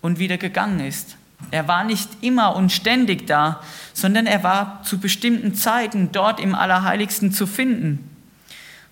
und 0.00 0.18
wieder 0.18 0.38
gegangen 0.38 0.80
ist. 0.80 1.16
Er 1.50 1.68
war 1.68 1.84
nicht 1.84 2.08
immer 2.22 2.56
und 2.56 2.70
ständig 2.70 3.26
da, 3.26 3.60
sondern 3.92 4.26
er 4.26 4.42
war 4.42 4.82
zu 4.82 4.98
bestimmten 4.98 5.54
Zeiten 5.54 6.12
dort 6.12 6.40
im 6.40 6.54
Allerheiligsten 6.54 7.32
zu 7.32 7.46
finden. 7.46 8.10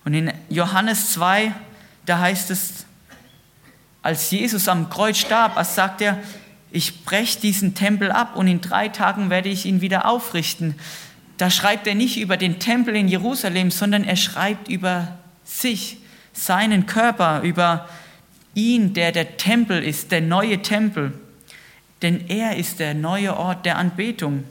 Und 0.05 0.13
in 0.13 0.31
Johannes 0.49 1.13
2, 1.13 1.53
da 2.05 2.19
heißt 2.19 2.51
es, 2.51 2.85
als 4.01 4.29
Jesus 4.31 4.67
am 4.67 4.89
Kreuz 4.89 5.17
starb, 5.17 5.55
als 5.55 5.75
sagt 5.75 6.01
er, 6.01 6.19
ich 6.73 7.05
breche 7.05 7.39
diesen 7.39 7.75
Tempel 7.75 8.11
ab 8.11 8.35
und 8.35 8.47
in 8.47 8.59
drei 8.59 8.89
Tagen 8.89 9.29
werde 9.29 9.47
ich 9.47 9.67
ihn 9.67 9.81
wieder 9.81 10.07
aufrichten. 10.07 10.73
Da 11.37 11.51
schreibt 11.51 11.85
er 11.85 11.93
nicht 11.93 12.19
über 12.19 12.35
den 12.35 12.57
Tempel 12.57 12.95
in 12.95 13.07
Jerusalem, 13.07 13.69
sondern 13.69 14.03
er 14.03 14.15
schreibt 14.15 14.67
über 14.69 15.19
sich, 15.43 15.97
seinen 16.33 16.87
Körper, 16.87 17.41
über 17.43 17.87
ihn, 18.55 18.95
der 18.95 19.11
der 19.11 19.37
Tempel 19.37 19.83
ist, 19.83 20.11
der 20.11 20.21
neue 20.21 20.63
Tempel. 20.63 21.13
Denn 22.01 22.27
er 22.27 22.57
ist 22.57 22.79
der 22.79 22.95
neue 22.95 23.37
Ort 23.37 23.67
der 23.67 23.77
Anbetung. 23.77 24.43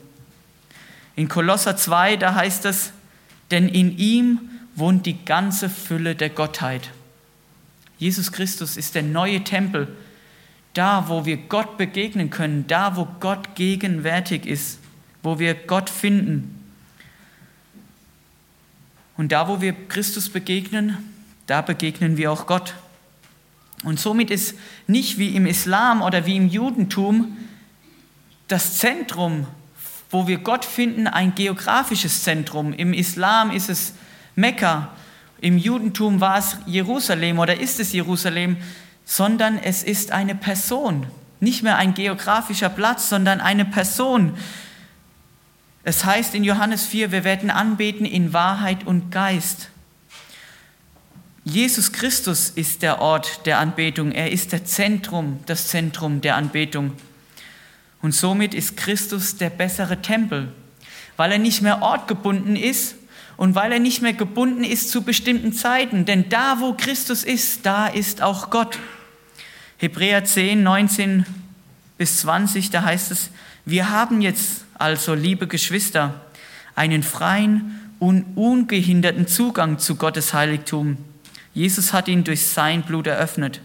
In 1.17 1.27
Kolosser 1.27 1.75
2, 1.75 2.15
da 2.15 2.35
heißt 2.35 2.63
es, 2.63 2.93
denn 3.51 3.67
in 3.67 3.97
ihm 3.97 4.39
wohnt 4.75 5.05
die 5.05 5.25
ganze 5.25 5.69
Fülle 5.69 6.15
der 6.15 6.29
Gottheit. 6.29 6.89
Jesus 7.97 8.31
Christus 8.31 8.77
ist 8.77 8.95
der 8.95 9.03
neue 9.03 9.43
Tempel, 9.43 9.89
da 10.73 11.07
wo 11.07 11.25
wir 11.25 11.37
Gott 11.37 11.77
begegnen 11.77 12.29
können, 12.29 12.65
da 12.67 12.95
wo 12.95 13.07
Gott 13.19 13.55
gegenwärtig 13.55 14.45
ist, 14.45 14.79
wo 15.21 15.39
wir 15.39 15.53
Gott 15.53 15.89
finden. 15.89 16.59
Und 19.15 19.31
da 19.31 19.47
wo 19.47 19.61
wir 19.61 19.73
Christus 19.87 20.29
begegnen, 20.29 20.97
da 21.45 21.61
begegnen 21.61 22.17
wir 22.17 22.31
auch 22.31 22.47
Gott. 22.47 22.73
Und 23.83 23.99
somit 23.99 24.31
ist 24.31 24.55
nicht 24.87 25.17
wie 25.17 25.35
im 25.35 25.45
Islam 25.45 26.01
oder 26.01 26.25
wie 26.25 26.37
im 26.37 26.47
Judentum 26.47 27.37
das 28.47 28.77
Zentrum, 28.77 29.45
wo 30.09 30.27
wir 30.27 30.39
Gott 30.39 30.65
finden, 30.65 31.07
ein 31.07 31.35
geografisches 31.35 32.23
Zentrum. 32.23 32.73
Im 32.73 32.93
Islam 32.93 33.51
ist 33.51 33.69
es 33.69 33.93
Mekka, 34.35 34.89
im 35.41 35.57
Judentum 35.57 36.21
war 36.21 36.37
es 36.37 36.57
Jerusalem 36.65 37.39
oder 37.39 37.59
ist 37.59 37.79
es 37.79 37.91
Jerusalem, 37.91 38.57
sondern 39.05 39.57
es 39.57 39.83
ist 39.83 40.11
eine 40.11 40.35
Person. 40.35 41.07
Nicht 41.39 41.63
mehr 41.63 41.77
ein 41.77 41.93
geografischer 41.93 42.69
Platz, 42.69 43.09
sondern 43.09 43.41
eine 43.41 43.65
Person. 43.65 44.37
Es 45.83 46.05
heißt 46.05 46.35
in 46.35 46.43
Johannes 46.43 46.85
4, 46.85 47.11
wir 47.11 47.23
werden 47.23 47.49
anbeten 47.49 48.05
in 48.05 48.31
Wahrheit 48.31 48.85
und 48.85 49.11
Geist. 49.11 49.69
Jesus 51.43 51.91
Christus 51.91 52.49
ist 52.49 52.81
der 52.81 53.01
Ort 53.01 53.45
der 53.45 53.59
Anbetung. 53.59 54.13
Er 54.13 54.31
ist 54.31 54.53
der 54.53 54.63
Zentrum, 54.63 55.41
das 55.45 55.67
Zentrum 55.67 56.21
der 56.21 56.37
Anbetung. 56.37 56.93
Und 58.01 58.13
somit 58.13 58.53
ist 58.53 58.77
Christus 58.77 59.35
der 59.35 59.49
bessere 59.49 60.01
Tempel, 60.01 60.53
weil 61.17 61.33
er 61.33 61.39
nicht 61.39 61.61
mehr 61.61 61.81
ortgebunden 61.81 62.55
ist 62.55 62.95
und 63.37 63.55
weil 63.55 63.71
er 63.71 63.79
nicht 63.79 64.01
mehr 64.01 64.13
gebunden 64.13 64.63
ist 64.63 64.89
zu 64.89 65.03
bestimmten 65.03 65.53
Zeiten. 65.53 66.05
Denn 66.05 66.29
da, 66.29 66.57
wo 66.59 66.73
Christus 66.73 67.23
ist, 67.23 67.65
da 67.65 67.87
ist 67.87 68.21
auch 68.21 68.49
Gott. 68.49 68.79
Hebräer 69.77 70.23
10, 70.23 70.63
19 70.63 71.25
bis 71.97 72.17
20, 72.19 72.69
da 72.69 72.83
heißt 72.83 73.11
es, 73.11 73.29
wir 73.65 73.89
haben 73.89 74.21
jetzt 74.21 74.65
also, 74.75 75.13
liebe 75.13 75.47
Geschwister, 75.47 76.21
einen 76.75 77.03
freien 77.03 77.79
und 77.99 78.25
ungehinderten 78.35 79.27
Zugang 79.27 79.79
zu 79.79 79.95
Gottes 79.95 80.33
Heiligtum 80.33 80.97
Jesus 81.53 81.93
hat 81.93 82.07
ihn 82.07 82.23
durch 82.23 82.47
sein 82.47 82.81
Blut 82.81 83.07
eröffnet, 83.07 83.61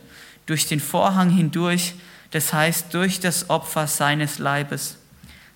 durch 0.47 0.67
den 0.67 0.81
Vorhang 0.81 1.31
hindurch, 1.31 1.95
das 2.31 2.53
heißt 2.53 2.93
durch 2.93 3.21
das 3.21 3.49
Opfer 3.49 3.87
seines 3.87 4.39
Leibes, 4.39 4.99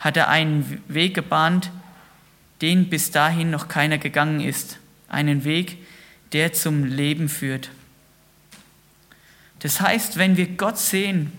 hat 0.00 0.16
er 0.16 0.28
einen 0.28 0.82
Weg 0.88 1.14
gebahnt, 1.14 1.70
den 2.62 2.88
bis 2.88 3.10
dahin 3.10 3.50
noch 3.50 3.68
keiner 3.68 3.98
gegangen 3.98 4.40
ist, 4.40 4.78
einen 5.08 5.44
Weg, 5.44 5.78
der 6.32 6.52
zum 6.52 6.84
Leben 6.84 7.28
führt. 7.28 7.70
Das 9.58 9.80
heißt, 9.80 10.16
wenn 10.16 10.36
wir 10.36 10.46
Gott 10.46 10.78
sehen 10.78 11.32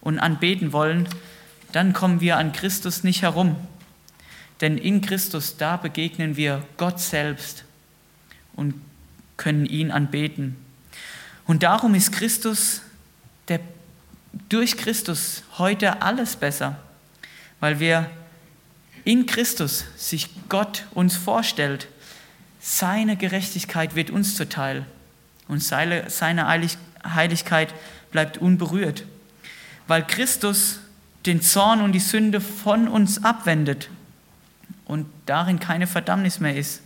und 0.00 0.18
anbeten 0.18 0.72
wollen, 0.72 1.08
dann 1.72 1.92
kommen 1.92 2.20
wir 2.20 2.36
an 2.36 2.52
Christus 2.52 3.02
nicht 3.02 3.22
herum. 3.22 3.56
Denn 4.60 4.78
in 4.78 5.00
Christus, 5.00 5.56
da 5.56 5.76
begegnen 5.76 6.36
wir 6.36 6.64
Gott 6.76 7.00
selbst. 7.00 7.64
Und 8.54 8.74
können 9.36 9.66
ihn 9.66 9.90
anbeten. 9.90 10.56
Und 11.46 11.64
darum 11.64 11.96
ist 11.96 12.12
Christus, 12.12 12.82
der, 13.48 13.58
durch 14.48 14.76
Christus 14.76 15.42
heute 15.58 16.00
alles 16.02 16.36
besser, 16.36 16.78
weil 17.58 17.80
wir 17.80 18.08
in 19.04 19.26
Christus 19.26 19.84
sich 19.96 20.30
Gott 20.48 20.86
uns 20.92 21.16
vorstellt. 21.16 21.88
Seine 22.60 23.16
Gerechtigkeit 23.16 23.94
wird 23.96 24.10
uns 24.10 24.36
zuteil 24.36 24.86
und 25.48 25.62
seine, 25.62 26.08
Heiligkeit 27.04 27.74
bleibt 28.12 28.38
unberührt, 28.38 29.04
weil 29.88 30.06
Christus 30.06 30.78
den 31.26 31.40
Zorn 31.40 31.82
und 31.82 31.92
die 31.92 32.00
Sünde 32.00 32.40
von 32.40 32.88
uns 32.88 33.24
abwendet 33.24 33.88
und 34.84 35.06
darin 35.26 35.60
keine 35.60 35.86
Verdammnis 35.86 36.40
mehr 36.40 36.56
ist. 36.56 36.82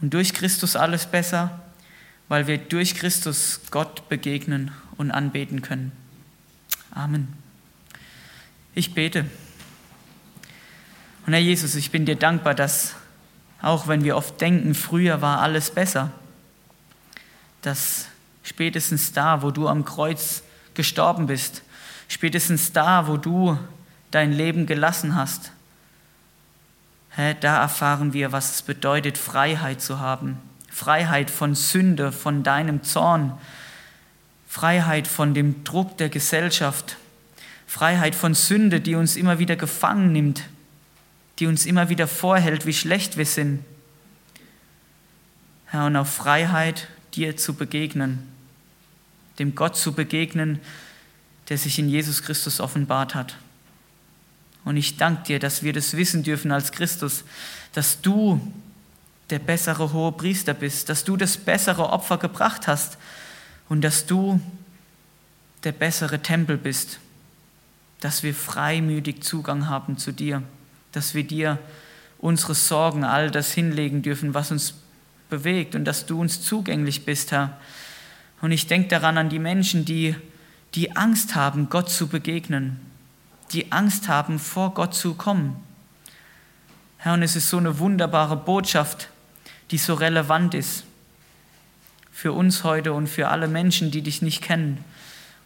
Und 0.00 0.14
durch 0.14 0.32
Christus 0.32 0.76
alles 0.76 1.06
besser, 1.06 1.60
weil 2.28 2.46
wir 2.46 2.58
durch 2.58 2.94
Christus 2.94 3.60
Gott 3.70 4.08
begegnen 4.08 4.70
und 4.96 5.10
anbeten 5.10 5.62
können. 5.62 5.92
Amen. 6.92 7.28
Ich 8.74 8.94
bete. 8.94 9.26
Und 11.26 11.32
Herr 11.32 11.40
Jesus, 11.40 11.74
ich 11.74 11.90
bin 11.90 12.06
dir 12.06 12.16
dankbar, 12.16 12.54
dass 12.54 12.94
auch 13.62 13.88
wenn 13.88 14.04
wir 14.04 14.16
oft 14.16 14.40
denken, 14.40 14.74
früher 14.74 15.20
war 15.20 15.40
alles 15.40 15.70
besser, 15.70 16.10
dass 17.62 18.06
spätestens 18.42 19.12
da, 19.12 19.42
wo 19.42 19.50
du 19.50 19.68
am 19.68 19.84
Kreuz 19.84 20.42
gestorben 20.74 21.26
bist, 21.26 21.62
spätestens 22.08 22.72
da, 22.72 23.06
wo 23.06 23.16
du 23.16 23.58
dein 24.10 24.32
Leben 24.32 24.66
gelassen 24.66 25.14
hast, 25.14 25.52
da 27.16 27.60
erfahren 27.60 28.12
wir, 28.12 28.32
was 28.32 28.54
es 28.54 28.62
bedeutet, 28.62 29.18
Freiheit 29.18 29.82
zu 29.82 29.98
haben. 29.98 30.38
Freiheit 30.70 31.30
von 31.30 31.54
Sünde, 31.54 32.12
von 32.12 32.42
deinem 32.42 32.82
Zorn. 32.82 33.36
Freiheit 34.48 35.06
von 35.06 35.34
dem 35.34 35.64
Druck 35.64 35.98
der 35.98 36.08
Gesellschaft. 36.08 36.96
Freiheit 37.66 38.14
von 38.14 38.34
Sünde, 38.34 38.80
die 38.80 38.94
uns 38.94 39.16
immer 39.16 39.38
wieder 39.38 39.56
gefangen 39.56 40.12
nimmt, 40.12 40.44
die 41.40 41.46
uns 41.46 41.64
immer 41.64 41.88
wieder 41.88 42.06
vorhält, 42.06 42.66
wie 42.66 42.74
schlecht 42.74 43.16
wir 43.16 43.24
sind. 43.24 43.64
Herr, 45.66 45.86
und 45.86 45.96
auf 45.96 46.12
Freiheit, 46.12 46.86
dir 47.14 47.36
zu 47.36 47.54
begegnen, 47.54 48.28
dem 49.38 49.54
Gott 49.54 49.76
zu 49.76 49.92
begegnen, 49.92 50.60
der 51.48 51.56
sich 51.56 51.78
in 51.78 51.88
Jesus 51.88 52.22
Christus 52.22 52.60
offenbart 52.60 53.14
hat. 53.14 53.36
Und 54.64 54.76
ich 54.76 54.98
danke 54.98 55.22
dir, 55.24 55.38
dass 55.38 55.62
wir 55.62 55.72
das 55.72 55.96
wissen 55.96 56.22
dürfen 56.22 56.52
als 56.52 56.72
Christus, 56.72 57.24
dass 57.72 58.02
du 58.02 58.52
der 59.30 59.38
bessere 59.38 59.92
hohe 59.92 60.12
Priester 60.12 60.52
bist, 60.52 60.90
dass 60.90 61.04
du 61.04 61.16
das 61.16 61.38
bessere 61.38 61.90
Opfer 61.90 62.18
gebracht 62.18 62.66
hast 62.66 62.98
und 63.68 63.80
dass 63.80 64.04
du 64.04 64.40
der 65.64 65.72
bessere 65.72 66.20
Tempel 66.20 66.58
bist, 66.58 66.98
dass 68.00 68.22
wir 68.22 68.34
freimütig 68.34 69.22
Zugang 69.22 69.68
haben 69.68 69.96
zu 69.96 70.12
dir, 70.12 70.42
dass 70.92 71.14
wir 71.14 71.24
dir 71.24 71.58
unsere 72.18 72.54
Sorgen, 72.54 73.04
all 73.04 73.30
das 73.30 73.52
hinlegen 73.52 74.02
dürfen, 74.02 74.34
was 74.34 74.50
uns 74.50 74.74
bewegt 75.28 75.74
und 75.74 75.84
dass 75.84 76.06
du 76.06 76.20
uns 76.20 76.42
zugänglich 76.42 77.04
bist, 77.04 77.32
Herr. 77.32 77.58
Und 78.40 78.52
ich 78.52 78.66
denke 78.66 78.88
daran 78.88 79.18
an 79.18 79.28
die 79.28 79.38
Menschen, 79.38 79.84
die, 79.84 80.14
die 80.74 80.96
Angst 80.96 81.34
haben, 81.34 81.68
Gott 81.68 81.90
zu 81.90 82.08
begegnen, 82.08 82.80
die 83.52 83.72
Angst 83.72 84.08
haben, 84.08 84.38
vor 84.38 84.74
Gott 84.74 84.94
zu 84.94 85.14
kommen. 85.14 85.56
Herr, 86.98 87.14
und 87.14 87.22
es 87.22 87.36
ist 87.36 87.48
so 87.48 87.56
eine 87.56 87.78
wunderbare 87.78 88.36
Botschaft, 88.36 89.08
die 89.70 89.78
so 89.78 89.94
relevant 89.94 90.54
ist 90.54 90.84
für 92.12 92.32
uns 92.32 92.64
heute 92.64 92.92
und 92.92 93.06
für 93.06 93.28
alle 93.28 93.48
Menschen, 93.48 93.90
die 93.90 94.02
dich 94.02 94.20
nicht 94.20 94.42
kennen. 94.42 94.84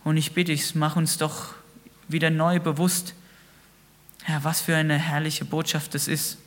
Und 0.03 0.17
ich 0.17 0.33
bitte 0.33 0.51
dich, 0.51 0.75
mach 0.75 0.97
uns 0.97 1.19
doch 1.19 1.55
wieder 2.09 2.31
neu 2.31 2.59
bewusst, 2.59 3.15
Herr, 4.27 4.43
was 4.43 4.63
für 4.63 4.75
eine 4.75 4.99
herrliche 4.99 5.45
Botschaft 5.45 5.95
es 5.95 6.09
ist. 6.09 6.39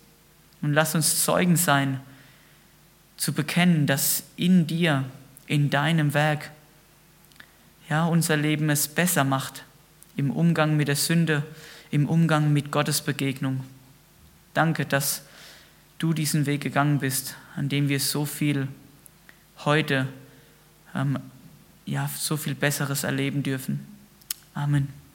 Und 0.64 0.74
lass 0.74 0.96
uns 0.96 1.24
Zeugen 1.24 1.56
sein, 1.56 2.00
zu 3.18 3.34
bekennen, 3.34 3.86
dass 3.86 4.24
in 4.36 4.66
dir, 4.66 5.06
in 5.46 5.70
deinem 5.70 6.16
Werk, 6.16 6.50
ja, 7.88 8.06
unser 8.06 8.36
Leben 8.36 8.72
es 8.72 8.88
besser 8.88 9.24
macht 9.24 9.64
im 10.16 10.32
Umgang 10.32 10.76
mit 10.76 10.88
der 10.88 10.96
Sünde, 10.96 11.44
im 11.92 12.10
Umgang 12.10 12.52
mit 12.52 12.72
Gottes 12.72 13.02
Begegnung. 13.02 13.64
Danke, 14.56 14.88
dass 14.88 15.22
du 16.00 16.14
diesen 16.14 16.48
Weg 16.48 16.62
gegangen 16.62 16.98
bist, 16.98 17.36
an 17.56 17.70
dem 17.70 17.90
wir 17.90 18.00
so 18.00 18.26
viel 18.26 18.68
heute, 19.66 20.08
ähm, 20.96 21.20
ja, 21.86 22.10
so 22.18 22.38
viel 22.38 22.56
Besseres 22.56 23.04
erleben 23.04 23.44
dürfen. 23.44 23.86
Amen. 24.56 25.07